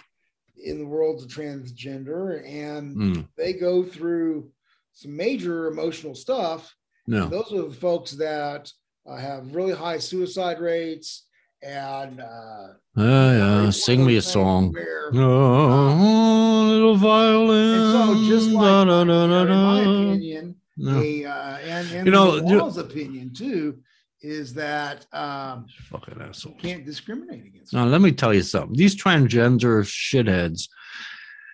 in 0.57 0.77
the 0.79 0.85
world 0.85 1.21
of 1.23 1.27
transgender 1.27 2.45
and 2.47 2.95
Mm, 2.95 3.27
they 3.35 3.53
go 3.53 3.83
through 3.83 4.51
some 4.93 5.15
major 5.15 5.67
emotional 5.67 6.13
stuff 6.13 6.75
no. 7.07 7.27
those 7.27 7.51
are 7.51 7.63
the 7.67 7.73
folks 7.75 8.11
that 8.11 8.71
uh, 9.07 9.15
have 9.17 9.55
really 9.55 9.73
high 9.73 9.97
suicide 9.97 10.59
rates 10.59 11.25
and 11.63 12.19
uh 12.19 12.67
Yeah, 12.97 13.63
yeah. 13.63 13.69
Sing 13.71 14.05
me 14.05 14.17
a 14.17 14.21
song. 14.21 14.71
where, 14.73 15.09
Oh, 15.13 16.65
little 16.69 16.95
violin. 16.95 17.73
and 17.79 17.91
so 17.93 18.27
just 18.27 18.49
like 18.49 18.63
da, 18.63 18.83
da, 18.85 18.99
you 19.01 19.05
da, 19.05 19.27
know, 19.27 19.41
in 19.43 19.49
my 19.49 19.81
opinion 19.81 20.55
No, 20.77 20.99
a, 21.01 21.25
uh, 21.25 21.57
and, 21.59 21.91
and 21.91 22.05
You 22.07 22.11
know, 22.11 22.35
you- 22.35 22.59
law's 22.59 22.77
opinion 22.77 23.33
too 23.33 23.79
is 24.21 24.53
that 24.53 25.05
um 25.13 25.65
fucking 25.91 26.19
assholes. 26.21 26.55
can't 26.61 26.85
discriminate 26.85 27.45
against 27.45 27.73
Now, 27.73 27.85
let 27.85 28.01
me 28.01 28.11
tell 28.11 28.33
you 28.33 28.41
something. 28.41 28.75
These 28.77 28.95
transgender 28.95 29.75
shitheads, 29.83 30.69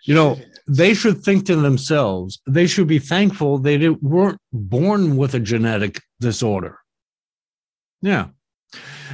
you 0.05 0.13
know, 0.13 0.35
Shitheads. 0.35 0.57
they 0.81 0.93
should 0.93 1.17
think 1.23 1.45
to 1.47 1.55
themselves, 1.55 2.39
they 2.47 2.67
should 2.67 2.87
be 2.87 2.99
thankful 2.99 3.57
they 3.57 3.77
didn't, 3.77 4.03
weren't 4.03 4.39
born 4.53 5.17
with 5.17 5.33
a 5.33 5.39
genetic 5.39 6.01
disorder. 6.19 6.77
Yeah. 8.01 8.27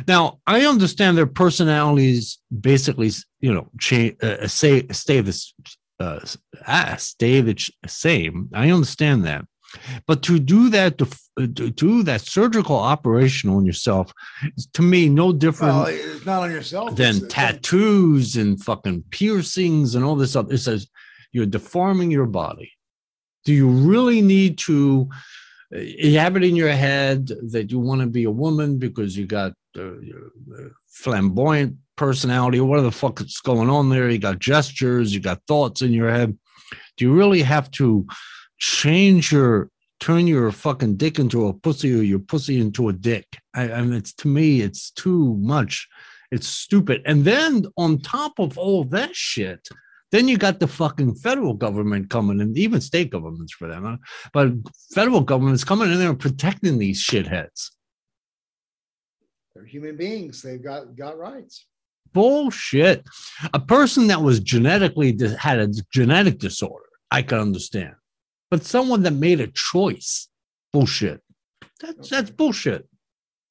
Now, 0.08 0.40
I 0.48 0.66
understand 0.66 1.18
their 1.18 1.28
personalities 1.28 2.40
basically, 2.60 3.12
you 3.40 3.54
know, 3.54 3.70
change, 3.80 4.16
uh, 4.24 4.48
say, 4.48 4.88
stay 4.92 5.22
this, 5.22 5.54
uh, 6.00 6.20
ah, 6.68 6.96
stay 6.98 7.42
the 7.42 7.54
ch- 7.56 7.72
same. 7.88 8.50
I 8.54 8.72
understand 8.72 9.26
that. 9.26 9.46
But 10.08 10.22
to 10.24 10.40
do 10.40 10.70
that, 10.70 10.98
to, 11.00 11.06
uh, 11.38 11.48
to 11.56 11.70
do 11.72 12.04
that 12.04 12.22
surgical 12.22 12.78
operation 12.78 13.50
on 13.50 13.66
yourself, 13.66 14.12
is 14.56 14.68
to 14.74 14.82
me, 14.82 15.10
no 15.10 15.34
different 15.34 15.74
well, 15.76 15.86
it's 15.88 16.26
not 16.26 16.44
on 16.44 16.52
yourself 16.52 16.96
than 16.96 17.16
it's- 17.16 17.16
it's 17.16 17.24
on- 17.24 17.30
tattoos 17.30 18.36
and 18.38 18.62
fucking 18.64 19.04
piercings 19.12 19.96
and 19.96 20.06
all 20.06 20.16
this 20.16 20.32
stuff. 20.32 20.52
It 20.52 20.60
says 20.60 20.88
you're 21.34 21.46
deforming 21.46 22.10
your 22.12 22.26
body. 22.28 22.72
Do 23.44 23.54
you 23.54 23.68
really 23.68 24.22
need 24.22 24.58
to? 24.60 25.10
uh, 25.76 25.80
You 25.80 26.20
have 26.20 26.36
it 26.38 26.44
in 26.44 26.56
your 26.56 26.72
head 26.72 27.28
that 27.52 27.70
you 27.72 27.80
want 27.80 28.02
to 28.02 28.08
be 28.08 28.24
a 28.24 28.32
woman 28.32 28.78
because 28.78 29.18
you 29.18 29.26
got 29.26 29.52
uh, 29.52 29.54
uh, 29.54 29.64
flamboyant 30.88 31.76
personality 31.96 32.60
whatever 32.60 32.88
the 32.88 32.92
fuck 32.92 33.22
is 33.22 33.40
going 33.44 33.70
on 33.70 33.90
there. 33.90 34.10
You 34.10 34.18
got 34.18 34.40
gestures, 34.40 35.14
you 35.14 35.20
got 35.20 35.42
thoughts 35.48 35.82
in 35.82 35.94
your 35.94 36.12
head. 36.12 36.38
Do 36.98 37.06
you 37.06 37.14
really 37.14 37.42
have 37.42 37.72
to 37.72 38.06
change 38.58 39.32
your 39.32 39.70
turn 40.00 40.28
your 40.28 40.52
fucking 40.52 40.98
dick 40.98 41.20
into 41.20 41.48
a 41.48 41.54
pussy 41.54 41.94
or 41.98 42.04
your 42.04 42.20
pussy 42.20 42.60
into 42.60 42.90
a 42.90 42.94
dick? 42.94 43.26
I, 43.54 43.72
I 43.72 43.82
mean, 43.82 43.94
it's 43.94 44.14
to 44.16 44.28
me, 44.28 44.62
it's 44.62 44.92
too 44.92 45.36
much. 45.38 45.88
It's 46.32 46.48
stupid. 46.48 47.02
And 47.06 47.24
then 47.24 47.66
on 47.78 48.00
top 48.00 48.40
of 48.40 48.58
all 48.58 48.84
that 48.86 49.16
shit, 49.16 49.68
then 50.12 50.28
you 50.28 50.38
got 50.38 50.60
the 50.60 50.68
fucking 50.68 51.16
federal 51.16 51.54
government 51.54 52.10
coming 52.10 52.42
and 52.42 52.58
even 52.58 52.82
state 52.82 53.10
governments 53.10 53.54
for 53.54 53.68
them. 53.68 53.84
Huh? 53.84 53.98
But 54.34 54.52
federal 54.94 55.22
government's 55.22 55.64
coming 55.64 55.92
in 55.92 56.00
there 56.00 56.10
and 56.10 56.20
protecting 56.20 56.78
these 56.78 57.02
shitheads. 57.02 57.72
They're 59.56 59.66
human 59.66 59.96
beings 59.96 60.42
they've 60.42 60.64
got 60.64 60.96
got 60.96 61.18
rights 61.18 61.66
Bullshit. 62.14 63.06
A 63.54 63.60
person 63.60 64.08
that 64.08 64.22
was 64.22 64.40
genetically 64.40 65.18
had 65.38 65.60
a 65.60 65.68
genetic 65.92 66.40
disorder, 66.40 66.86
I 67.12 67.22
can 67.22 67.40
understand. 67.40 67.94
But 68.50 68.64
someone 68.64 69.04
that 69.04 69.12
made 69.12 69.42
a 69.42 69.48
choice, 69.48 70.30
bullshit. 70.72 71.22
That's 71.82 72.10
that's 72.10 72.30
bullshit. 72.30 72.88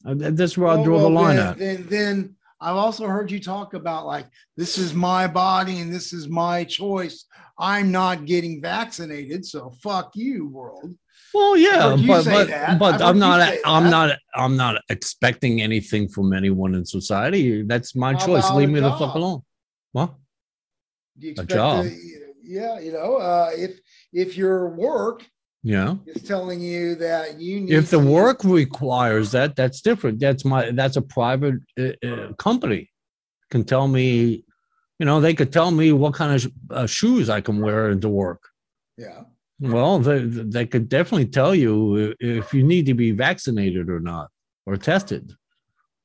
Uh, 0.06 0.14
That's 0.16 0.56
where 0.56 0.68
I 0.68 0.76
Well, 0.76 0.84
draw 0.84 1.00
the 1.00 1.10
line 1.10 1.36
then, 1.36 1.46
at. 1.46 1.58
Then, 1.58 1.86
then 1.88 2.36
I've 2.60 2.76
also 2.76 3.06
heard 3.06 3.30
you 3.30 3.38
talk 3.38 3.74
about 3.74 4.06
like 4.06 4.26
this 4.56 4.78
is 4.78 4.94
my 4.94 5.26
body 5.26 5.80
and 5.80 5.92
this 5.92 6.14
is 6.14 6.28
my 6.28 6.64
choice. 6.64 7.26
I'm 7.58 7.92
not 7.92 8.24
getting 8.24 8.62
vaccinated, 8.62 9.44
so 9.44 9.72
fuck 9.82 10.12
you, 10.14 10.48
world. 10.48 10.94
Well, 11.34 11.56
yeah, 11.56 11.96
but 12.06 12.22
say 12.22 12.30
but, 12.32 12.46
that. 12.48 12.78
but 12.78 13.02
I'm 13.02 13.18
not 13.18 13.40
I'm 13.64 13.84
that. 13.84 13.90
not 13.90 14.18
I'm 14.36 14.56
not 14.56 14.82
expecting 14.88 15.60
anything 15.62 16.08
from 16.08 16.32
anyone 16.32 16.74
in 16.74 16.84
society. 16.84 17.62
That's 17.62 17.94
my 17.96 18.12
How 18.12 18.26
choice. 18.26 18.50
Leave 18.52 18.68
a 18.68 18.72
me 18.72 18.80
the 18.80 18.92
fuck 18.92 19.14
alone. 19.14 19.42
What? 19.92 20.14
Expect 21.20 21.50
job. 21.50 21.86
Yeah, 22.42 22.78
you 22.78 22.92
know, 22.92 23.16
uh, 23.16 23.50
if 23.54 23.80
if 24.12 24.36
your 24.36 24.68
work 24.68 25.24
Yeah. 25.62 25.96
is 26.06 26.22
telling 26.22 26.60
you 26.60 26.94
that 26.96 27.40
you 27.40 27.60
need 27.60 27.72
If 27.72 27.90
the 27.90 27.98
work 27.98 28.44
requires 28.44 29.30
that, 29.32 29.56
that's 29.56 29.80
different. 29.80 30.20
That's 30.20 30.44
my 30.44 30.70
that's 30.70 30.96
a 30.96 31.02
private 31.02 31.56
uh, 31.78 32.06
uh, 32.06 32.32
company 32.34 32.90
can 33.50 33.64
tell 33.64 33.88
me, 33.88 34.44
you 34.98 35.06
know, 35.06 35.20
they 35.20 35.34
could 35.34 35.52
tell 35.52 35.70
me 35.70 35.92
what 35.92 36.12
kind 36.14 36.34
of 36.34 36.40
sh- 36.42 36.54
uh, 36.70 36.86
shoes 36.86 37.28
I 37.30 37.40
can 37.40 37.60
wear 37.60 37.90
into 37.90 38.08
work. 38.08 38.42
yeah, 38.98 39.22
Well, 39.60 39.98
they 40.00 40.20
they 40.20 40.66
could 40.66 40.88
definitely 40.88 41.26
tell 41.26 41.54
you 41.54 42.14
if 42.20 42.52
you 42.52 42.64
need 42.64 42.86
to 42.86 42.94
be 42.94 43.12
vaccinated 43.12 43.88
or 43.88 44.00
not 44.00 44.30
or 44.66 44.76
tested. 44.76 45.32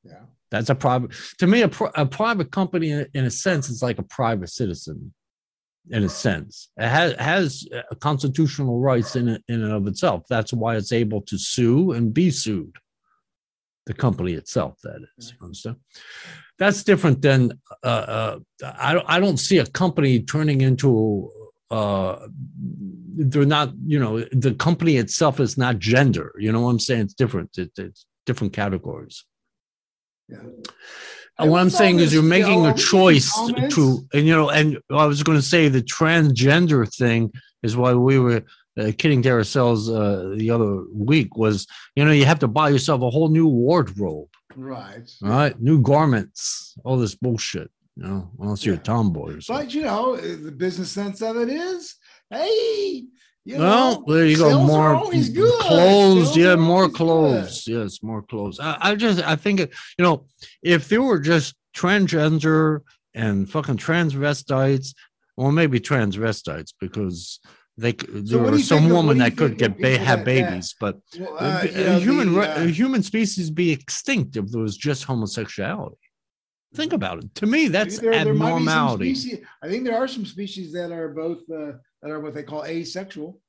yeah, 0.04 0.24
That's 0.52 0.70
a 0.70 0.76
private. 0.76 1.12
To 1.40 1.48
me, 1.48 1.64
a, 1.64 1.72
a 1.96 2.06
private 2.06 2.52
company, 2.52 2.92
in, 2.92 3.08
in 3.14 3.26
a 3.26 3.32
sense, 3.32 3.70
is 3.70 3.82
like 3.82 3.98
a 3.98 4.04
private 4.04 4.50
citizen. 4.50 5.14
In 5.92 6.04
a 6.04 6.10
sense, 6.10 6.70
it 6.78 6.88
has 6.88 7.14
has 7.14 7.68
constitutional 8.00 8.80
rights 8.80 9.16
in 9.16 9.28
it 9.28 9.44
in 9.48 9.64
and 9.64 9.72
of 9.72 9.88
itself. 9.88 10.26
That's 10.30 10.54
why 10.54 10.76
it's 10.76 10.92
able 10.92 11.22
to 11.22 11.38
sue 11.38 11.94
and 11.94 12.14
be 12.14 12.30
sued. 12.30 12.76
The 13.88 13.96
company 13.96 14.34
itself, 14.34 14.78
that 14.84 15.00
is. 15.18 15.32
You 15.32 15.46
understand? 15.46 15.78
That's 16.60 16.84
different 16.84 17.24
than 17.24 17.54
uh, 17.84 17.88
uh, 17.88 18.40
I. 18.62 19.02
I 19.08 19.20
don't 19.20 19.38
see 19.38 19.58
a 19.58 19.66
company 19.66 20.20
turning 20.20 20.62
into. 20.62 21.32
Uh, 21.72 22.28
they're 23.16 23.46
not. 23.46 23.74
You 23.86 24.00
know, 24.00 24.20
the 24.32 24.54
company 24.54 24.98
itself 24.98 25.40
is 25.40 25.58
not 25.58 25.80
gender. 25.80 26.34
You 26.38 26.52
know 26.52 26.62
what 26.62 26.72
I'm 26.72 26.80
saying? 26.80 27.02
It's 27.02 27.14
different. 27.14 27.58
It, 27.58 27.72
it's 27.78 28.06
different 28.26 28.54
categories. 28.54 29.26
yeah. 30.28 30.40
And 31.40 31.50
what 31.52 31.62
I'm 31.62 31.70
saying 31.70 32.00
is 32.00 32.14
you're 32.14 32.22
making 32.22 32.66
a 32.66 32.74
choice 32.74 33.34
to, 33.70 34.06
and 34.14 34.28
you 34.28 34.36
know, 34.36 34.50
and 34.50 34.78
I 34.92 35.06
was 35.06 35.24
going 35.24 35.38
to 35.38 35.42
say 35.42 35.70
the 35.70 35.82
transgender 35.82 36.94
thing 36.94 37.32
is 37.64 37.78
why 37.78 37.94
we 37.94 38.20
were 38.20 38.44
uh, 38.78 38.92
kidding 38.98 39.22
to 39.22 39.30
ourselves 39.30 39.90
uh, 39.90 40.34
the 40.36 40.52
other 40.52 40.84
week 40.94 41.38
was, 41.38 41.66
you 41.96 42.04
know, 42.04 42.12
you 42.12 42.26
have 42.26 42.40
to 42.40 42.48
buy 42.48 42.68
yourself 42.70 43.02
a 43.02 43.10
whole 43.10 43.30
new 43.30 43.48
wardrobe, 43.48 44.28
right. 44.56 45.10
all 45.24 45.30
right, 45.30 45.60
new 45.62 45.82
garments, 45.82 46.76
all 46.84 46.98
this 46.98 47.16
bullshit, 47.16 47.72
you 48.00 48.08
know, 48.08 48.30
unless 48.40 48.66
you're 48.66 48.76
a 48.76 48.78
tomboy 48.78 49.36
or 49.38 49.42
something. 49.42 49.66
But 49.66 49.74
you 49.74 49.82
know, 49.84 50.16
the 50.16 50.52
business 50.52 50.92
sense 50.92 51.22
of 51.22 51.36
it 51.38 51.50
is, 51.50 51.96
hey, 52.30 53.04
you 53.46 53.58
Well, 53.58 54.02
know, 54.08 54.14
there 54.14 54.26
you 54.26 54.38
go. 54.38 54.64
More 54.66 54.96
clothes. 55.02 55.34
Sales 55.68 56.38
Yeah, 56.38 56.56
more 56.56 56.84
always 56.84 56.92
good. 56.92 56.96
clothes. 56.98 57.68
Yes, 57.68 58.02
more 58.04 58.22
clothes. 58.22 58.60
I, 58.60 58.78
I 58.80 58.96
just, 58.96 59.22
I 59.28 59.36
think, 59.36 59.60
it- 59.60 59.74
you 59.98 60.04
know, 60.06 60.26
if 60.64 60.88
there 60.88 61.02
were 61.02 61.20
just 61.20 61.56
transgender 61.76 62.82
and 63.14 63.50
fucking 63.50 63.78
transvestites, 63.78 64.94
well, 65.36 65.52
maybe 65.52 65.80
transvestites 65.80 66.74
because 66.80 67.40
they, 67.78 67.94
there 67.94 68.22
do 68.22 68.40
were 68.40 68.60
some 68.60 68.86
of- 68.86 68.92
woman 68.92 69.18
that 69.18 69.36
could 69.36 69.58
get 69.58 69.78
ba- 69.80 69.98
have 69.98 70.20
that- 70.20 70.26
that- 70.26 70.50
babies, 70.50 70.76
but 70.80 71.00
Well, 71.20 71.36
uh, 71.38 71.62
uh, 71.62 71.64
you 71.64 71.84
know, 71.86 72.00
human 72.00 72.34
the, 72.34 72.42
uh, 72.62 72.64
human 72.68 73.04
species 73.04 73.50
be 73.52 73.72
extinct 73.72 74.38
if 74.38 74.50
there 74.52 74.62
was 74.62 74.78
just 74.78 75.04
homosexuality. 75.04 75.98
Think 76.76 76.94
about 76.94 77.24
it. 77.24 77.34
To 77.36 77.46
me, 77.46 77.68
that's 77.68 78.00
there- 78.00 78.12
there 78.12 78.26
be 78.26 78.30
abnormality. 78.30 79.16
species- 79.16 79.46
I 79.64 79.68
think 79.70 79.86
there 79.86 79.98
are 79.98 80.08
some 80.08 80.26
species 80.26 80.72
that 80.74 80.92
are 80.92 81.10
both 81.10 81.40
uh, 81.50 81.74
that 82.02 82.12
are 82.12 82.20
what 82.20 82.34
they 82.34 82.44
call 82.44 82.64
asexual. 82.66 83.42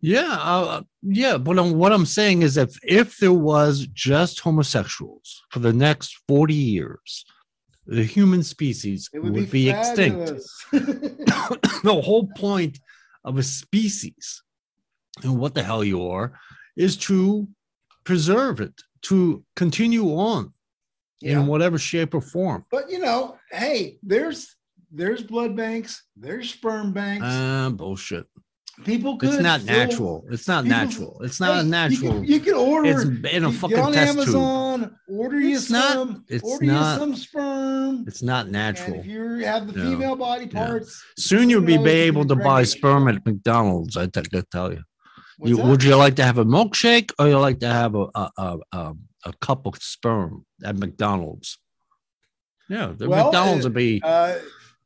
Yeah, 0.00 0.32
uh, 0.40 0.82
yeah, 1.02 1.36
but 1.36 1.58
um, 1.58 1.74
what 1.74 1.92
I'm 1.92 2.06
saying 2.06 2.40
is, 2.40 2.56
if 2.56 2.78
if 2.82 3.18
there 3.18 3.34
was 3.34 3.86
just 3.92 4.40
homosexuals 4.40 5.42
for 5.50 5.58
the 5.58 5.74
next 5.74 6.18
forty 6.26 6.54
years, 6.54 7.26
the 7.86 8.04
human 8.04 8.42
species 8.42 9.10
would, 9.12 9.34
would, 9.34 9.50
be, 9.50 9.68
extinct. 9.68 10.32
the 10.72 12.00
whole 12.02 12.28
point 12.28 12.80
of 13.24 13.36
a 13.36 13.42
species, 13.42 14.42
and 15.22 15.38
what 15.38 15.52
the 15.52 15.62
hell 15.62 15.84
you 15.84 16.08
are, 16.08 16.32
is 16.76 16.96
to 16.96 17.46
preserve 18.04 18.60
it, 18.60 18.80
to 19.02 19.44
continue 19.54 20.06
on 20.16 20.54
yeah. 21.20 21.32
in 21.40 21.46
whatever 21.46 21.78
shape 21.78 22.14
or 22.14 22.20
form. 22.20 22.64
But 22.70 22.90
you 22.90 22.98
know, 22.98 23.36
hey, 23.50 23.98
there's 24.02 24.56
there's 24.92 25.22
blood 25.22 25.56
banks, 25.56 26.02
there's 26.16 26.50
sperm 26.50 26.92
banks. 26.92 27.24
Ah, 27.28 27.70
bullshit. 27.72 28.26
People 28.84 29.18
could. 29.18 29.34
It's 29.34 29.42
not 29.42 29.60
still- 29.60 29.76
natural. 29.76 30.24
It's 30.30 30.48
not 30.48 30.64
people- 30.64 30.78
natural. 30.78 31.20
It's 31.22 31.38
not 31.40 31.64
Hey, 31.64 31.68
natural. 31.70 32.14
You 32.14 32.20
can, 32.20 32.24
you 32.24 32.40
can 32.40 32.54
order. 32.54 32.90
It's 32.90 33.34
in 33.34 33.44
a 33.44 33.52
fucking 33.52 33.78
on 33.78 33.92
test 33.92 34.12
tube. 34.12 34.18
Amazon. 34.20 34.96
Order 35.06 35.38
you 35.40 35.56
It's 35.56 35.68
not- 35.70 35.92
some. 35.92 36.24
it's 36.28 36.42
order 36.44 36.64
not- 36.64 36.94
you 36.94 36.98
some 37.00 37.14
sperm. 37.16 38.04
It's 38.08 38.22
not 38.22 38.48
natural. 38.48 39.00
if 39.00 39.06
you 39.06 39.44
have 39.44 39.66
the 39.66 39.74
No. 39.78 39.84
female 39.90 40.16
body 40.16 40.46
parts, 40.46 41.02
Soon 41.18 41.50
you'll 41.50 41.60
be 41.60 41.76
knows 41.76 41.86
able 41.88 42.24
to 42.24 42.36
buy 42.36 42.62
sperm 42.62 43.06
at 43.08 43.24
McDonald's. 43.26 43.96
I 43.98 44.06
think 44.06 44.34
I 44.34 44.42
tell 44.50 44.72
you. 44.72 44.82
You 45.44 45.56
would 45.58 45.82
you 45.82 45.96
like 45.96 46.16
to 46.16 46.24
have 46.24 46.38
a 46.38 46.44
milkshake 46.44 47.10
or 47.18 47.28
you 47.28 47.38
like 47.38 47.60
to 47.60 47.68
have 47.68 47.94
a 47.94 48.06
a, 48.14 48.30
a, 48.38 48.58
a, 48.72 48.94
a 49.26 49.32
cup 49.40 49.66
of 49.66 49.76
sperm 49.76 50.44
at 50.64 50.76
McDonald's? 50.76 51.58
Yeah, 52.68 52.92
the 52.96 53.08
Well, 53.08 53.24
McDonald's 53.24 53.64
uh, 53.64 53.68
would 53.68 53.74
be. 53.74 54.00
Uh, 54.02 54.38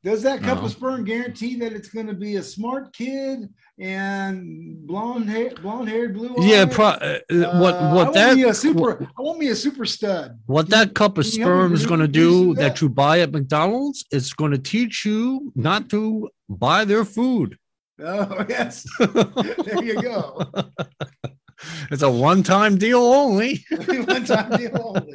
does 0.02 0.23
that 0.23 0.42
cup 0.42 0.58
No. 0.58 0.66
of 0.66 0.70
sperm 0.70 1.02
guarantee 1.04 1.56
that 1.61 1.73
it's 1.73 1.88
going 1.88 2.06
to 2.06 2.12
be 2.14 2.37
a 2.37 2.42
smart 2.42 2.92
kid 2.92 3.49
and 3.78 4.87
blonde 4.87 5.30
hair, 5.30 5.50
blonde 5.62 5.88
haired, 5.88 6.12
blue 6.14 6.34
yeah, 6.38 6.66
pro, 6.66 6.87
uh, 6.87 7.18
uh, 7.30 7.58
what 7.58 7.75
I 7.75 7.94
what 7.94 8.04
want 8.04 8.14
that 8.14 8.37
me 8.37 8.44
a 8.44 8.52
super. 8.54 9.02
I 9.18 9.23
want 9.23 9.38
me 9.38 9.49
a 9.49 9.56
super 9.56 9.87
stud. 9.87 10.38
what 10.44 10.68
Can 10.68 10.70
that 10.78 10.94
cup 10.94 11.16
of 11.16 11.25
can 11.25 11.32
you 11.38 11.44
help 11.44 11.54
me 11.54 11.58
sperm 11.58 11.73
is 11.75 11.87
going 11.87 12.00
to 12.00 12.08
do 12.08 12.54
that? 12.54 12.61
that 12.61 12.80
you 12.82 12.90
buy 12.90 13.20
at 13.20 13.32
McDonald's, 13.32 14.04
it's 14.11 14.32
going 14.34 14.52
to 14.52 14.58
teach 14.58 15.06
you 15.06 15.52
not 15.54 15.88
to 15.90 16.28
buy 16.50 16.84
their 16.84 17.04
food. 17.06 17.58
Oh 18.00 18.44
yes, 18.48 18.84
there 18.98 19.84
you 19.84 20.02
go. 20.02 20.42
it's 21.90 22.02
a 22.02 22.10
one-time 22.10 22.76
deal 22.76 22.98
only. 23.02 23.64
One 23.70 24.24
time 24.24 24.50
deal 24.56 24.94
only. 24.96 25.14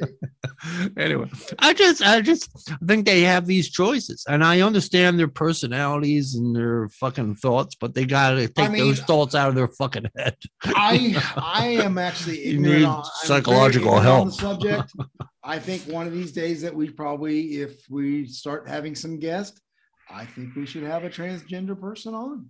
anyway, 0.98 1.30
I 1.60 1.74
just 1.74 2.02
I 2.02 2.22
just 2.22 2.50
think 2.88 3.06
they 3.06 3.22
have 3.22 3.46
these 3.46 3.70
choices, 3.70 4.24
and 4.30 4.44
I 4.44 4.62
understand 4.62 5.20
their 5.20 5.28
personalities 5.28 6.36
and 6.36 6.56
their 6.56 6.88
fucking 6.90 7.36
thoughts, 7.36 7.76
but 7.76 7.94
they 7.94 8.06
gotta 8.06 8.48
take 8.48 8.72
mean, 8.72 8.82
those 8.86 9.02
thoughts 9.02 9.36
out 9.36 9.50
of 9.50 9.56
their 9.56 9.68
fucking 9.68 10.06
head. 10.18 10.38
I 10.64 11.22
I 11.36 11.68
am 11.84 11.98
actually 11.98 12.46
You 12.46 12.54
ignorant 12.56 12.80
need 12.80 12.86
on- 12.86 13.06
psychological 13.24 13.98
ignorant 13.98 14.08
on 14.08 14.16
help. 14.16 14.26
the 14.28 14.34
subject. 14.34 14.94
I 15.44 15.60
think 15.60 15.82
one 15.84 16.08
of 16.08 16.14
these 16.14 16.32
days 16.32 16.62
that 16.62 16.74
we 16.76 16.90
probably, 16.90 17.60
if 17.62 17.82
we 17.90 18.26
start 18.28 18.68
having 18.70 18.96
some 18.96 19.20
guests, 19.20 19.60
I 20.10 20.26
think 20.26 20.56
we 20.56 20.66
should 20.66 20.84
have 20.84 21.04
a 21.04 21.10
transgender 21.10 21.80
person 21.80 22.14
on. 22.14 22.46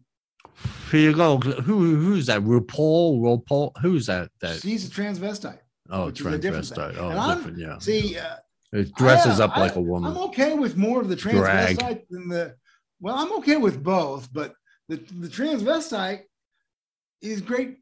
Here 0.91 1.01
you 1.01 1.15
go. 1.15 1.37
Who 1.37 1.95
who's 1.95 2.25
that? 2.27 2.41
RuPaul, 2.41 3.19
RuPaul. 3.21 3.71
Who's 3.81 4.07
that? 4.07 4.29
That 4.41 4.59
She's 4.61 4.87
a 4.87 4.89
transvestite. 4.91 5.59
oh, 5.89 6.11
transvestite. 6.11 6.97
Oh, 6.97 7.09
And 7.09 7.19
I'm- 7.19 7.37
different. 7.37 7.57
Yeah, 7.59 7.77
See, 7.79 8.17
uh, 8.17 8.35
it 8.73 8.93
dresses 8.95 9.39
I- 9.39 9.45
up 9.45 9.57
like 9.57 9.75
a 9.75 9.81
woman. 9.81 10.11
I'm 10.11 10.17
okay 10.29 10.53
with 10.55 10.77
more 10.77 11.01
of 11.01 11.09
the 11.09 11.15
Drag. 11.15 11.77
transvestite 11.77 12.01
than 12.09 12.27
the. 12.29 12.55
Well, 12.99 13.15
I'm 13.15 13.31
okay 13.39 13.57
with 13.57 13.81
both, 13.83 14.31
but 14.33 14.53
the 14.89 14.97
the 14.97 15.27
transvestite 15.27 16.21
is 17.21 17.41
great, 17.41 17.77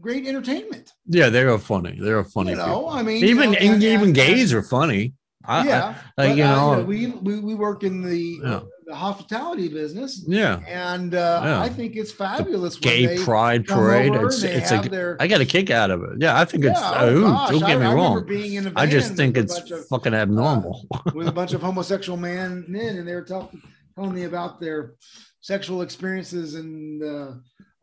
great 0.00 0.26
entertainment. 0.26 0.92
yeah, 1.06 1.28
they 1.30 1.42
are 1.42 1.58
funny. 1.58 1.98
They 2.00 2.10
are 2.10 2.24
funny. 2.24 2.50
you 2.50 2.56
know, 2.56 2.64
people. 2.66 2.88
I 2.90 3.02
mean, 3.02 3.20
you 3.22 3.28
Even 3.28 3.52
know, 3.52 3.58
and 3.58 3.82
even 3.82 4.12
gays 4.12 4.52
are 4.52 4.62
funny. 4.62 5.14
I, 5.44 5.60
I- 5.60 5.64
yeah, 5.64 5.86
like, 5.86 5.96
but, 6.16 6.36
you 6.36 6.44
uh, 6.44 6.76
know- 6.76 6.84
we, 6.84 7.06
we 7.08 7.40
we 7.40 7.54
work 7.54 7.82
in 7.82 8.02
the 8.02 8.38
Yeah. 8.42 8.60
the 8.86 8.94
hospitality 8.94 9.68
business, 9.68 10.22
yeah. 10.26 10.60
and 10.66 11.14
uh, 11.14 11.40
Yeah. 11.44 11.60
I 11.62 11.68
think 11.68 11.96
it's 11.96 12.12
fabulous. 12.12 12.74
when 12.74 12.82
Gay 12.82 13.06
they 13.06 13.18
pride 13.24 13.66
parade. 13.66 14.14
It's 14.14 14.42
it's 14.42 14.70
a 14.70 14.80
their- 14.80 15.16
I 15.20 15.26
get 15.26 15.40
a 15.40 15.46
kick 15.46 15.70
out 15.70 15.90
of 15.90 16.02
it. 16.02 16.10
Yeah, 16.18 16.38
I 16.38 16.44
think 16.44 16.64
it's. 16.64 16.78
Yeah, 16.80 16.90
uh, 16.90 17.04
oh 17.06 17.16
ooh, 17.16 17.22
gosh, 17.22 17.50
don't 17.52 17.60
get 17.60 17.80
me 17.80 17.86
I 17.86 17.94
wrong. 17.94 18.26
being 18.26 18.54
in 18.54 18.66
a 18.66 18.72
I 18.76 18.86
just 18.86 19.14
think 19.14 19.36
it's 19.38 19.58
of- 19.70 19.86
fucking 19.88 20.12
abnormal. 20.22 20.86
with 21.14 21.26
a 21.28 21.32
bunch 21.32 21.52
of 21.54 21.62
homosexual 21.68 22.18
man 22.18 22.64
men, 22.68 22.96
and 22.98 23.08
they 23.08 23.14
were 23.14 23.22
talking 23.24 23.62
telling 23.94 24.14
me 24.14 24.24
about 24.24 24.60
their 24.60 24.94
sexual 25.40 25.80
experiences 25.82 26.54
and 26.54 27.02
uh, 27.02 27.32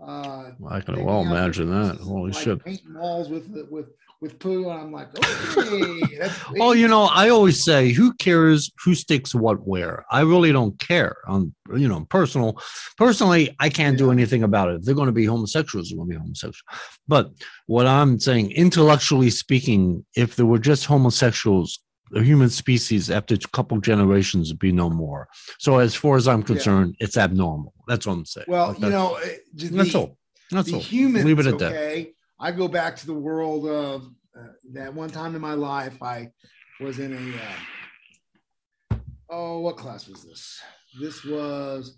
uh, 0.06 0.52
I 0.70 0.80
can 0.82 1.04
well 1.04 1.22
imagine 1.22 1.70
that. 1.72 1.98
Holy 2.02 2.32
like 2.32 2.44
shit. 2.44 2.64
Painting 2.64 2.94
walls 2.94 3.30
with 3.30 3.48
with 3.72 3.88
with 4.20 4.40
poo, 4.40 4.70
and 4.70 4.80
I'm 4.82 4.92
like, 4.92 5.10
okay. 5.18 6.02
That's 6.20 6.40
Oh, 6.60 6.72
you 6.72 6.88
know, 6.88 7.04
I 7.04 7.30
always 7.30 7.64
say, 7.64 7.92
who 7.92 8.14
cares 8.16 8.72
who 8.84 8.96
sticks 8.96 9.36
what 9.36 9.68
where? 9.68 10.06
I 10.12 10.22
really 10.22 10.52
don't 10.52 10.78
care. 10.80 11.16
On 11.28 11.54
you 11.76 11.88
know, 11.88 12.06
personal, 12.10 12.60
personally, 12.98 13.56
I 13.60 13.70
can't 13.70 13.98
do 13.98 14.12
anything 14.12 14.44
about 14.44 14.70
it. 14.70 14.76
If 14.78 14.84
they're 14.84 14.96
going 14.96 15.08
to 15.08 15.12
be 15.12 15.26
homosexuals, 15.26 15.90
they're 15.90 15.98
going 15.98 16.10
to 16.10 16.16
be 16.16 16.20
homosexual. 16.20 16.68
But 17.08 17.32
what 17.68 17.86
I'm 17.86 18.20
saying, 18.20 18.52
intellectually 18.52 19.30
speaking, 19.30 20.06
if 20.16 20.36
there 20.36 20.46
were 20.46 20.60
just 20.60 20.86
homosexuals, 20.86 21.80
the 22.12 22.24
human 22.24 22.50
species 22.50 23.12
after 23.12 23.36
a 23.36 23.40
couple 23.52 23.80
generations 23.82 24.50
would 24.50 24.60
be 24.60 24.72
no 24.72 24.90
more. 24.90 25.28
So 25.60 25.78
as 25.78 25.94
far 25.94 26.16
as 26.16 26.28
I'm 26.28 26.42
concerned, 26.42 26.96
it's 27.00 27.18
abnormal. 27.18 27.74
That's 27.88 28.08
what 28.08 28.14
I'm 28.14 28.26
saying. 28.26 28.46
well, 28.48 28.70
Like 28.70 28.80
you 28.80 28.90
know, 28.90 29.16
uh, 29.16 29.28
just 29.56 29.74
that's 29.74 29.94
all. 29.94 30.18
That's 30.50 30.70
the 30.70 30.76
all. 30.76 30.82
humans. 30.82 31.26
Leave 31.26 31.40
it 31.40 31.48
at 31.48 31.60
that. 31.60 32.08
I 32.40 32.52
go 32.52 32.68
back 32.68 32.96
to 32.98 33.06
the 33.08 33.14
world 33.14 33.68
of 33.68 34.04
uh, 34.38 34.48
that 34.74 34.94
one 34.94 35.10
time 35.10 35.36
in 35.36 35.42
my 35.42 35.54
life. 35.54 36.02
I 36.02 36.32
was 36.80 37.00
in 37.00 37.14
a 37.14 38.96
uh, 38.96 38.98
oh, 39.30 39.60
what 39.60 39.78
class 39.78 40.08
was 40.08 40.24
this? 40.24 40.60
This 41.00 41.24
was 41.26 41.98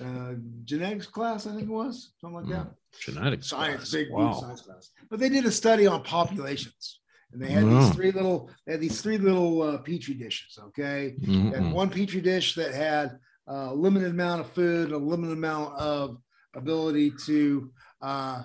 uh, 0.00 0.34
genetics 0.64 1.06
class, 1.06 1.46
I 1.46 1.50
think 1.50 1.64
it 1.64 1.68
was 1.68 2.12
something 2.20 2.36
like 2.40 2.48
that. 2.48 2.68
Genetics. 3.00 3.48
Science, 3.48 3.90
class. 3.90 3.92
big 3.92 4.10
wow. 4.10 4.32
science 4.32 4.62
class. 4.62 4.90
But 5.10 5.20
they 5.20 5.28
did 5.28 5.44
a 5.44 5.50
study 5.52 5.86
on 5.86 6.02
populations, 6.02 7.00
and 7.32 7.40
they 7.42 7.50
had 7.50 7.64
Oh. 7.64 7.78
these 7.78 7.94
three 7.94 8.10
little, 8.10 8.50
they 8.64 8.72
had 8.72 8.80
these 8.80 9.00
three 9.00 9.18
little 9.18 9.62
uh, 9.62 9.78
petri 9.78 10.14
dishes. 10.14 10.58
Okay, 10.68 11.16
had 11.20 11.62
Mhm. 11.62 11.72
one 11.72 11.90
petri 11.90 12.20
dish 12.20 12.54
that 12.54 12.74
had 12.74 13.18
a 13.46 13.74
limited 13.74 14.10
amount 14.10 14.40
of 14.40 14.50
food, 14.52 14.90
a 14.92 14.98
limited 14.98 15.34
amount 15.36 15.74
of 15.78 16.18
ability 16.54 17.12
to, 17.26 17.70
uh, 18.00 18.42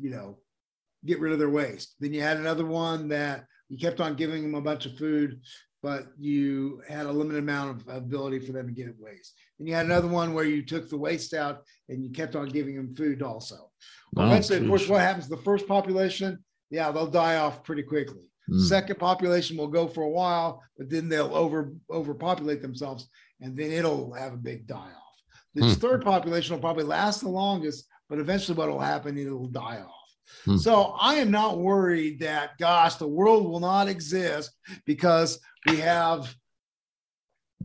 you 0.00 0.10
know, 0.10 0.38
get 1.04 1.20
rid 1.20 1.32
of 1.32 1.38
their 1.38 1.48
waste. 1.50 1.94
Then 2.00 2.12
you 2.12 2.20
had 2.22 2.36
another 2.38 2.66
one 2.66 3.08
that 3.08 3.44
you 3.68 3.78
kept 3.78 4.00
on 4.00 4.14
giving 4.16 4.42
them 4.42 4.54
a 4.54 4.60
bunch 4.60 4.86
of 4.86 4.96
food, 4.96 5.40
but 5.82 6.06
you 6.18 6.82
had 6.88 7.06
a 7.06 7.12
limited 7.12 7.38
amount 7.38 7.80
of 7.88 7.88
ability 7.96 8.40
for 8.40 8.52
them 8.52 8.66
to 8.66 8.72
get 8.72 8.92
waste. 8.98 9.34
Then 9.58 9.68
you 9.68 9.74
had 9.74 9.86
another 9.86 10.08
one 10.08 10.34
where 10.34 10.44
you 10.44 10.64
took 10.64 10.88
the 10.88 10.96
waste 10.96 11.34
out 11.34 11.62
and 11.88 12.02
you 12.02 12.10
kept 12.10 12.34
on 12.34 12.48
giving 12.48 12.76
them 12.76 12.94
food 12.94 13.22
also. 13.22 13.70
Well, 14.12 14.26
Oh, 14.26 14.30
eventually, 14.30 14.58
of 14.58 14.68
course, 14.68 14.88
what 14.88 15.00
happens 15.02 15.24
to 15.28 15.36
the 15.36 15.42
first 15.42 15.68
population? 15.68 16.44
Yeah, 16.70 16.90
they'll 16.90 17.06
die 17.06 17.36
off 17.36 17.62
pretty 17.62 17.82
quickly. 17.82 18.22
Mm. 18.50 18.60
Second 18.66 18.98
population 18.98 19.56
will 19.56 19.68
go 19.68 19.86
for 19.86 20.02
a 20.02 20.08
while, 20.08 20.62
but 20.76 20.88
then 20.90 21.08
they'll 21.08 21.34
over 21.34 21.72
overpopulate 21.90 22.62
themselves, 22.62 23.08
and 23.40 23.56
then 23.56 23.70
it'll 23.70 24.12
have 24.14 24.32
a 24.32 24.36
big 24.38 24.66
die 24.66 24.76
off. 24.76 25.22
This 25.54 25.74
Hmm. 25.74 25.80
third 25.80 26.02
population 26.04 26.54
will 26.54 26.60
probably 26.60 26.84
last 26.84 27.20
the 27.20 27.28
longest, 27.28 27.86
but 28.08 28.18
eventually, 28.18 28.56
what 28.56 28.68
will 28.68 28.80
happen? 28.80 29.18
It'll 29.18 29.46
die 29.46 29.80
off. 29.86 29.94
Hmm. 30.44 30.56
So 30.56 30.94
I 31.00 31.14
am 31.16 31.30
not 31.30 31.58
worried 31.58 32.20
that, 32.20 32.58
gosh, 32.58 32.96
the 32.96 33.08
world 33.08 33.48
will 33.48 33.60
not 33.60 33.88
exist 33.88 34.50
because 34.86 35.38
we 35.66 35.76
have 35.78 36.34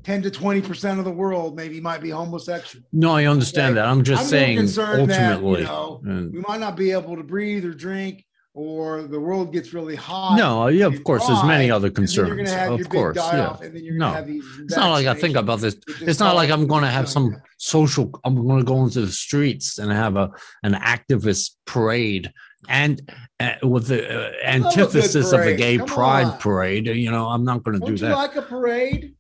10 0.04 0.24
to 0.24 0.32
20 0.32 0.62
percent 0.62 1.00
of 1.00 1.06
the 1.06 1.12
world 1.12 1.56
maybe 1.56 1.80
might 1.80 2.02
be 2.02 2.10
homosexual. 2.10 2.86
No, 2.92 3.16
I 3.16 3.26
understand 3.26 3.72
Okay. 3.78 3.82
that. 3.86 3.88
I'm 3.90 4.04
just 4.04 4.24
I'm 4.24 4.28
saying 4.30 4.58
concerned 4.58 5.10
that, 5.10 5.34
ultimately. 5.34 5.62
you 5.62 5.68
know, 5.68 6.02
and- 6.06 6.34
we 6.34 6.40
might 6.48 6.60
not 6.60 6.76
be 6.76 6.92
able 6.92 7.16
to 7.16 7.24
breathe 7.24 7.64
or 7.66 7.74
drink, 7.74 8.26
or 8.56 9.02
the 9.04 9.20
world 9.20 9.52
gets 9.52 9.74
really 9.74 9.96
hot. 9.96 10.38
no, 10.38 10.68
yeah, 10.68 10.86
of 10.86 10.94
you 10.94 11.00
course, 11.02 11.26
there's 11.26 11.44
many 11.44 11.72
other 11.72 11.88
and 11.88 11.96
then 11.96 12.08
you're 12.14 12.36
concerns. 12.46 12.82
Of 12.82 12.90
course, 12.90 13.18
yeah. 13.18 13.58
and 13.62 13.76
then 13.76 13.84
you're 13.84 13.96
No. 13.96 14.06
gonna 14.08 14.16
have 14.18 14.28
these. 14.28 14.46
It's 14.60 14.76
not 14.76 14.92
like 14.92 15.08
I 15.08 15.16
think 15.16 15.36
about 15.36 15.60
this. 15.60 15.76
It's 16.02 16.20
not 16.20 16.36
like 16.36 16.50
I'm 16.52 16.68
going 16.68 16.84
to 16.84 16.90
have 16.90 17.10
some 17.10 17.36
social. 17.58 18.12
I'm 18.24 18.36
going 18.48 18.60
to 18.60 18.66
go 18.66 18.84
into 18.84 19.02
the 19.02 19.12
streets 19.12 19.80
and 19.80 19.92
have 19.92 20.16
a 20.18 20.30
an 20.62 20.74
activist 20.74 21.56
parade 21.66 22.32
and 22.70 23.12
uh, 23.40 23.54
with 23.64 23.88
the 23.88 24.28
uh, 24.28 24.32
antithesis 24.46 25.32
of 25.34 25.44
the 25.44 25.56
gay 25.56 25.78
Come 25.78 25.88
pride 25.88 26.26
on. 26.28 26.38
parade. 26.38 26.86
You 26.88 27.12
know, 27.12 27.28
I'm 27.28 27.44
not 27.44 27.64
going 27.64 27.80
to 27.80 27.86
do 27.86 27.94
you 27.94 27.98
that. 28.00 28.16
like 28.16 28.36
a 28.36 28.42
parade? 28.42 29.16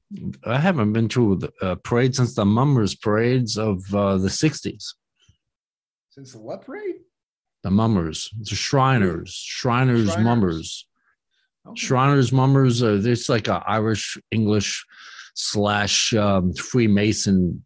I 0.45 0.59
haven't 0.59 0.93
been 0.93 1.09
to 1.09 1.39
a 1.61 1.65
uh, 1.65 1.75
parade 1.83 2.15
since 2.15 2.35
the 2.35 2.45
mummers 2.45 2.93
parades 2.95 3.57
of 3.57 3.79
uh, 3.95 4.17
the 4.17 4.29
60s. 4.29 4.93
Since 6.11 6.33
the 6.33 6.39
what 6.39 6.61
parade? 6.61 6.97
The 7.63 7.71
mummers, 7.71 8.29
the 8.39 8.55
Shriners, 8.55 9.33
Shriners, 9.33 10.09
Shriners. 10.11 10.17
mummers. 10.23 10.87
Okay. 11.65 11.75
Shriners, 11.79 12.31
mummers. 12.33 12.83
Uh, 12.83 13.01
it's 13.03 13.29
like 13.29 13.47
a 13.47 13.63
Irish 13.65 14.17
English 14.31 14.85
slash 15.33 16.13
um, 16.13 16.53
Freemason 16.53 17.63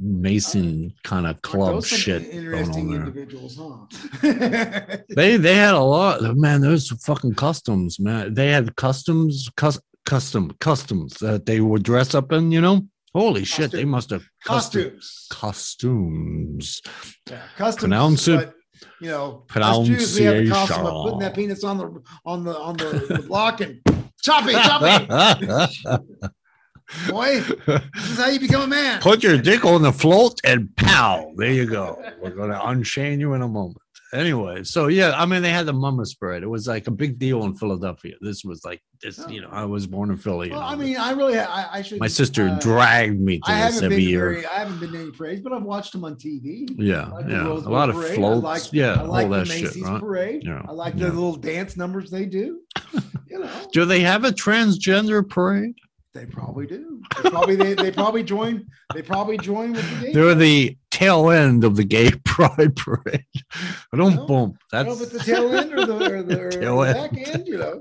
Mason 0.00 0.92
kind 1.04 1.26
of 1.26 1.40
club 1.42 1.84
shit 1.84 2.22
going 2.30 2.44
Interesting 2.46 2.86
on 2.88 2.90
there. 2.92 3.00
individuals, 3.06 3.56
huh? 3.60 4.96
They 5.14 5.36
they 5.36 5.54
had 5.54 5.74
a 5.74 5.80
lot. 5.80 6.22
Man, 6.36 6.62
those 6.62 6.88
fucking 6.88 7.34
customs, 7.34 8.00
man. 8.00 8.34
They 8.34 8.48
had 8.50 8.74
customs, 8.76 9.48
cus, 9.56 9.78
custom 10.06 10.50
customs 10.60 11.14
that 11.20 11.46
they 11.46 11.60
would 11.60 11.82
dress 11.84 12.14
up 12.14 12.32
in. 12.32 12.50
You 12.50 12.60
know, 12.62 12.86
holy 13.14 13.44
shit, 13.44 13.70
they 13.72 13.84
must 13.84 14.10
have 14.10 14.24
custom 14.44 14.82
Costumes. 14.84 15.26
costumes. 15.30 16.82
Yeah, 17.30 17.42
customs. 17.56 17.80
Pronounce 17.82 18.26
it. 18.28 18.52
You 19.00 19.08
know, 19.08 19.44
Jews, 19.84 20.18
we 20.18 20.24
have 20.24 20.44
the 20.44 20.50
custom 20.50 20.86
of 20.86 21.04
putting 21.04 21.18
that 21.20 21.34
penis 21.34 21.64
on 21.64 21.78
the 21.78 22.02
on 22.24 22.44
the 22.44 22.58
on 22.58 22.76
the, 22.76 23.24
block 23.26 23.60
and 23.60 23.80
chop 24.20 24.44
it, 24.46 24.52
chop 24.52 24.82
it. 24.82 26.30
Boy, 27.10 27.40
this 27.40 28.10
is 28.10 28.18
how 28.18 28.28
you 28.28 28.40
become 28.40 28.62
a 28.62 28.66
man. 28.66 29.00
Put 29.02 29.22
your 29.22 29.36
dick 29.36 29.64
on 29.66 29.82
the 29.82 29.92
float 29.92 30.40
and 30.44 30.74
pow. 30.76 31.32
There 31.36 31.52
you 31.52 31.66
go. 31.66 32.02
We're 32.18 32.30
going 32.30 32.50
to 32.50 32.66
unchain 32.66 33.20
you 33.20 33.34
in 33.34 33.42
a 33.42 33.48
moment. 33.48 33.76
Anyway, 34.12 34.64
so 34.64 34.86
yeah, 34.86 35.12
I 35.16 35.26
mean, 35.26 35.42
they 35.42 35.50
had 35.50 35.66
the 35.66 35.72
mummers 35.74 36.14
parade. 36.14 36.42
It 36.42 36.46
was 36.48 36.66
like 36.66 36.86
a 36.86 36.90
big 36.90 37.18
deal 37.18 37.44
in 37.44 37.52
Philadelphia. 37.54 38.14
This 38.22 38.42
was 38.42 38.64
like 38.64 38.80
this, 39.02 39.22
you 39.28 39.42
know, 39.42 39.48
I 39.52 39.64
was 39.66 39.86
born 39.86 40.10
in 40.10 40.16
Philly. 40.16 40.50
Well, 40.50 40.60
I 40.60 40.76
mean, 40.76 40.96
I 40.96 41.10
really, 41.12 41.38
I, 41.38 41.78
I 41.78 41.82
should. 41.82 42.00
my 42.00 42.08
sister 42.08 42.48
uh, 42.48 42.58
dragged 42.58 43.20
me 43.20 43.38
to 43.40 43.50
I 43.50 43.66
this 43.66 43.74
haven't 43.74 43.84
every 43.84 43.96
been 43.98 44.08
year. 44.08 44.30
very, 44.30 44.46
I 44.46 44.54
haven't 44.60 44.80
been 44.80 44.92
to 44.92 44.98
any 44.98 45.10
parades, 45.10 45.42
but 45.42 45.52
I've 45.52 45.62
watched 45.62 45.92
them 45.92 46.04
on 46.04 46.14
TV. 46.14 46.68
Yeah, 46.78 47.08
like 47.08 47.26
yeah. 47.28 47.46
A 47.46 47.52
lot 47.52 47.90
of 47.90 47.96
parade. 47.96 48.12
I 48.12 48.14
floats. 48.16 48.42
like- 48.44 48.72
yeah, 48.72 48.94
I 48.94 49.02
like 49.02 49.24
all 49.26 49.30
the 49.32 49.38
that 49.40 49.48
shit, 49.48 49.62
Macy's 49.64 49.82
right? 49.82 50.00
parade. 50.00 50.42
Yeah, 50.44 50.62
I 50.66 50.72
like 50.72 50.94
yeah. 50.94 51.06
the 51.06 51.12
little 51.12 51.36
dance 51.36 51.76
numbers 51.76 52.10
they 52.10 52.24
do. 52.26 52.60
You 53.30 53.40
know, 53.40 53.50
Do 53.74 53.84
they 53.84 54.00
have 54.00 54.24
a 54.24 54.30
transgender 54.30 55.28
parade? 55.28 55.74
they 56.14 56.24
probably 56.24 56.66
do. 56.66 56.97
They 57.22 57.30
probably 57.30 57.56
they, 57.56 57.74
they 57.74 57.90
probably 57.90 58.22
join. 58.22 58.66
They 58.94 59.02
probably 59.02 59.38
join 59.38 59.72
with 59.72 59.88
the 59.98 60.04
game. 60.06 60.12
They're 60.14 60.34
the 60.34 60.76
tail 60.90 61.30
end 61.30 61.64
of 61.64 61.76
the 61.76 61.84
gay 61.84 62.10
pride 62.24 62.76
parade. 62.76 63.24
Don't 63.94 64.14
No, 64.16 64.26
bump. 64.26 64.56
I 64.72 64.82
That's 64.82 65.00
if 65.00 65.02
it's 65.02 65.12
the 65.24 65.32
tail 65.32 65.52
end 65.54 65.72
or 65.72 65.86
the, 65.86 66.12
or 66.14 66.22
the, 66.22 66.40
or 66.46 66.50
Tail 66.50 66.78
the 66.80 66.88
end. 66.88 67.16
back 67.16 67.34
end. 67.34 67.46
You 67.48 67.58
know, 67.58 67.80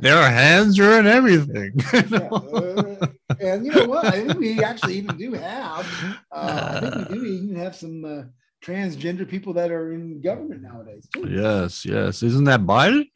their 0.00 0.28
hands 0.30 0.78
are 0.80 0.98
in 0.98 1.06
everything. 1.06 1.72
Yeah, 2.10 2.28
uh, 2.30 3.06
and 3.40 3.66
you 3.66 3.72
know 3.72 3.86
what? 3.86 4.04
I 4.06 4.12
think 4.26 4.38
we 4.38 4.62
actually 4.62 4.94
even 4.98 5.16
do 5.16 5.32
have. 5.32 5.86
Uh, 6.30 6.70
I 6.74 6.80
think 6.80 7.08
we 7.10 7.14
do 7.16 7.24
even 7.24 7.56
have 7.56 7.74
some 7.74 8.04
uh, 8.04 8.22
transgender 8.64 9.28
people 9.28 9.52
that 9.54 9.70
are 9.70 9.92
in 9.92 10.20
government 10.20 10.62
nowadays. 10.62 11.08
Too. 11.12 11.28
yes, 11.28 11.84
yes. 11.84 12.22
Isn't 12.22 12.44
that 12.44 12.60
Biden? 12.60 13.08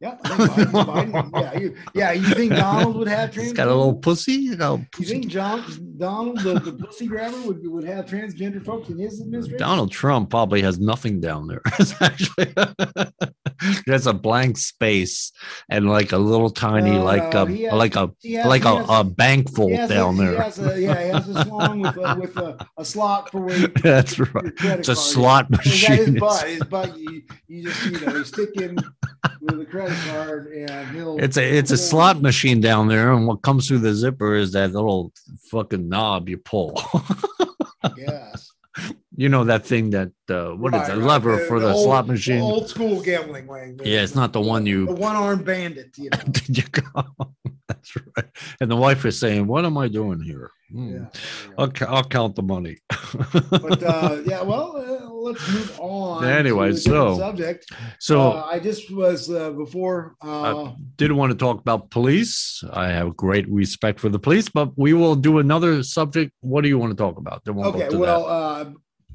Yeah, 0.00 0.16
Biden, 0.22 1.12
Biden- 1.12 1.30
yeah, 1.40 1.58
you, 1.58 1.76
yeah. 1.92 2.12
You 2.12 2.34
think 2.34 2.52
Donald 2.56 2.96
would 2.96 3.08
have 3.08 3.32
trans? 3.32 3.48
He's 3.48 3.56
got 3.56 3.66
a 3.66 3.74
little 3.74 3.96
pussy. 3.96 4.34
You 4.34 4.56
know, 4.56 4.84
You 4.96 5.04
think 5.04 5.26
John, 5.26 5.64
Donald, 5.98 6.38
the, 6.38 6.54
the 6.60 6.72
pussy 6.72 7.08
grabber, 7.08 7.40
would, 7.42 7.66
would 7.68 7.84
have 7.84 8.06
transgender 8.06 8.64
folks 8.64 8.88
in 8.90 8.98
his 8.98 9.20
administration? 9.20 9.58
Donald 9.58 9.90
Trump 9.90 10.30
probably 10.30 10.62
has 10.62 10.78
nothing 10.78 11.18
down 11.20 11.48
there. 11.48 11.62
Actually 12.00 12.54
there's 13.86 14.06
a 14.06 14.12
blank 14.12 14.58
space 14.58 15.32
and 15.68 15.88
like 15.88 16.12
a 16.12 16.18
little 16.18 16.50
tiny, 16.50 16.90
No, 16.92 17.04
like 17.04 17.32
no, 17.32 17.42
a 17.42 17.46
has- 17.46 17.72
like 17.72 17.96
a 17.96 18.10
has- 18.24 18.46
like 18.46 18.64
a, 18.64 18.76
has- 18.78 18.86
a 18.88 19.04
bank 19.04 19.50
vault 19.54 19.72
a- 19.72 19.88
down 19.88 20.14
he 20.16 20.20
there. 20.24 20.34
a- 20.34 20.78
yeah, 20.80 21.02
he 21.04 21.08
has 21.10 21.28
a 21.28 21.44
slong 21.46 21.80
with 21.80 21.96
a, 21.96 22.16
with 22.20 22.36
a, 22.36 22.66
a 22.78 22.84
slot 22.84 23.30
for 23.30 23.40
where 23.42 23.56
you 23.56 23.68
That's 23.82 24.18
right. 24.18 24.52
It's 24.60 24.88
a 24.88 24.96
slot 24.96 25.50
that 25.50 25.60
his 25.62 25.88
machine. 25.88 26.14
butt? 26.18 26.42
His 26.48 26.60
butt. 26.64 26.96
You, 26.98 27.22
you 27.48 27.62
just 27.64 27.84
you 27.86 28.00
know 28.06 28.16
you 28.16 28.24
stick 28.24 28.50
in 28.60 28.76
with 29.40 29.60
a 29.60 29.64
credit 29.66 29.96
card 30.10 30.46
and 30.52 30.88
he'll. 30.96 31.18
It's 31.18 31.36
a 31.36 31.44
it's 31.58 31.70
a 31.70 31.76
slot 31.78 32.20
machine 32.22 32.60
down 32.60 32.88
there, 32.88 33.12
and 33.12 33.26
what 33.26 33.42
comes 33.42 33.66
through 33.68 33.78
the 33.80 33.94
zipper 33.94 34.34
is 34.34 34.52
that 34.52 34.72
little 34.72 35.12
fucking 35.50 35.88
knob 35.88 36.28
you 36.28 36.38
pull. 36.38 36.80
Yes. 37.96 38.37
You 39.22 39.28
know 39.28 39.42
that 39.52 39.62
thing 39.70 39.84
that 39.96 40.12
uh, 40.30 40.50
what 40.60 40.70
is 40.74 40.80
Right, 40.80 40.90
it? 40.90 40.96
right. 41.00 41.10
Lever 41.10 41.34
for 41.48 41.58
the, 41.64 41.72
old- 41.72 41.84
slot 41.84 42.04
machine. 42.06 42.40
Old 42.40 42.68
school 42.74 42.96
gambling 43.08 43.46
way. 43.52 43.64
Yeah, 43.92 44.02
it's 44.06 44.14
not 44.14 44.30
the 44.32 44.40
one 44.54 44.62
you. 44.72 44.86
The 44.86 45.00
one 45.10 45.16
armed 45.16 45.44
bandit. 45.44 45.90
You 45.98 46.10
know. 46.10 46.18
Did 46.38 46.54
you 46.58 46.66
go? 46.70 47.02
That's 47.68 47.90
right. 48.16 48.28
And 48.60 48.70
the 48.70 48.76
wife 48.86 49.02
is 49.10 49.18
saying, 49.24 49.42
"What 49.52 49.64
am 49.68 49.76
I 49.84 49.86
doing 50.00 50.20
here? 50.30 50.50
Hmm. 50.72 50.90
Yeah. 50.94 51.06
I'll, 51.58 51.72
I'll 51.94 52.08
count 52.18 52.32
the 52.40 52.46
money." 52.56 52.76
But 53.66 53.82
uh, 53.82 54.14
yeah, 54.30 54.42
well, 54.50 54.68
uh, 54.76 55.10
let's 55.26 55.44
move 55.56 55.70
on. 55.80 56.24
Anyway, 56.24 56.68
so- 56.76 57.16
subject. 57.18 57.62
so 57.98 58.14
uh, 58.32 58.46
I 58.54 58.56
just 58.68 58.84
was 59.04 59.20
uh, 59.30 59.50
before. 59.64 59.98
Uh, 60.22 60.72
didn't 61.00 61.16
want 61.16 61.30
to 61.34 61.38
talk 61.46 61.56
about 61.66 61.80
police. 61.98 62.62
I 62.84 62.86
have 62.98 63.16
great 63.16 63.46
respect 63.62 63.96
for 64.02 64.10
the 64.10 64.18
police, 64.26 64.48
but 64.58 64.68
we 64.84 64.92
will 65.00 65.16
do 65.28 65.32
another 65.38 65.82
subject. 65.82 66.30
What 66.52 66.60
do 66.62 66.68
you 66.72 66.78
want 66.82 66.92
to 66.96 67.00
talk 67.04 67.16
about? 67.24 67.36
Then 67.44 67.54
we'll 67.56 67.72
go 67.72 67.78
okay, 67.82 67.96
well, 68.04 68.22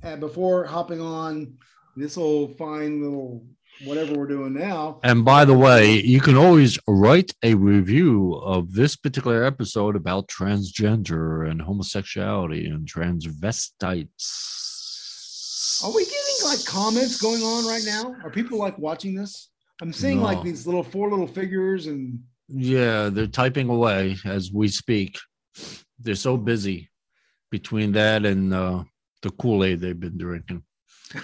uh, 0.03 0.15
before 0.17 0.65
hopping 0.65 1.01
on 1.01 1.57
this 1.95 2.17
little 2.17 2.49
fine 2.49 3.01
little 3.01 3.45
whatever 3.85 4.13
we're 4.13 4.27
doing 4.27 4.53
now. 4.53 4.99
And 5.03 5.25
by 5.25 5.45
the 5.45 5.53
way, 5.53 5.99
you 6.01 6.21
can 6.21 6.37
always 6.37 6.77
write 6.87 7.33
a 7.43 7.55
review 7.55 8.35
of 8.35 8.73
this 8.73 8.95
particular 8.95 9.43
episode 9.43 9.95
about 9.95 10.27
transgender 10.27 11.49
and 11.49 11.59
homosexuality 11.61 12.67
and 12.67 12.87
transvestites. 12.87 14.13
Are 15.83 15.91
we 15.93 16.05
getting 16.05 16.45
like 16.45 16.63
comments 16.65 17.19
going 17.19 17.41
on 17.41 17.65
right 17.65 17.83
now? 17.85 18.15
Are 18.23 18.29
people 18.29 18.59
like 18.59 18.77
watching 18.77 19.15
this? 19.15 19.49
I'm 19.81 19.91
seeing 19.91 20.21
like 20.21 20.43
these 20.43 20.67
little 20.67 20.83
four 20.83 21.09
little 21.09 21.27
figures 21.27 21.87
and 21.87 22.19
Yeah, 22.47 23.09
they're 23.09 23.27
typing 23.27 23.69
away 23.69 24.17
as 24.23 24.51
we 24.51 24.67
speak. 24.67 25.17
They're 25.99 26.15
so 26.15 26.37
busy 26.37 26.89
between 27.49 27.91
that 27.93 28.25
and 28.25 28.53
uh, 28.53 28.83
the 29.23 29.31
Kool 29.31 29.63
Aid 29.63 29.79
they've 29.81 29.99
been 29.99 30.17
drinking. 30.17 30.61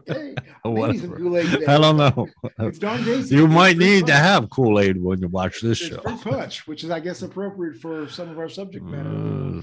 okay, 0.00 0.34
Or 0.64 0.74
maybe 0.74 0.98
some 0.98 1.10
whatever. 1.10 1.16
Kool-Aid. 1.16 1.68
I 1.68 1.78
don't 1.78 1.96
know. 1.96 2.28
It's 2.58 2.78
Don. 2.78 3.04
You 3.28 3.46
might 3.46 3.76
need 3.76 4.06
to 4.06 4.12
have 4.14 4.50
Kool 4.50 4.80
Aid 4.80 5.00
when 5.00 5.20
you 5.20 5.28
watch 5.28 5.60
this 5.60 5.80
It's 5.80 5.90
show. 5.90 6.00
punch, 6.18 6.66
which 6.66 6.82
is 6.84 6.90
I 6.90 6.98
guess 7.00 7.22
appropriate 7.22 7.76
for 7.80 8.08
some 8.08 8.28
of 8.30 8.38
our 8.38 8.48
subject 8.48 8.84
matter. 8.84 9.08
Uh, 9.08 9.60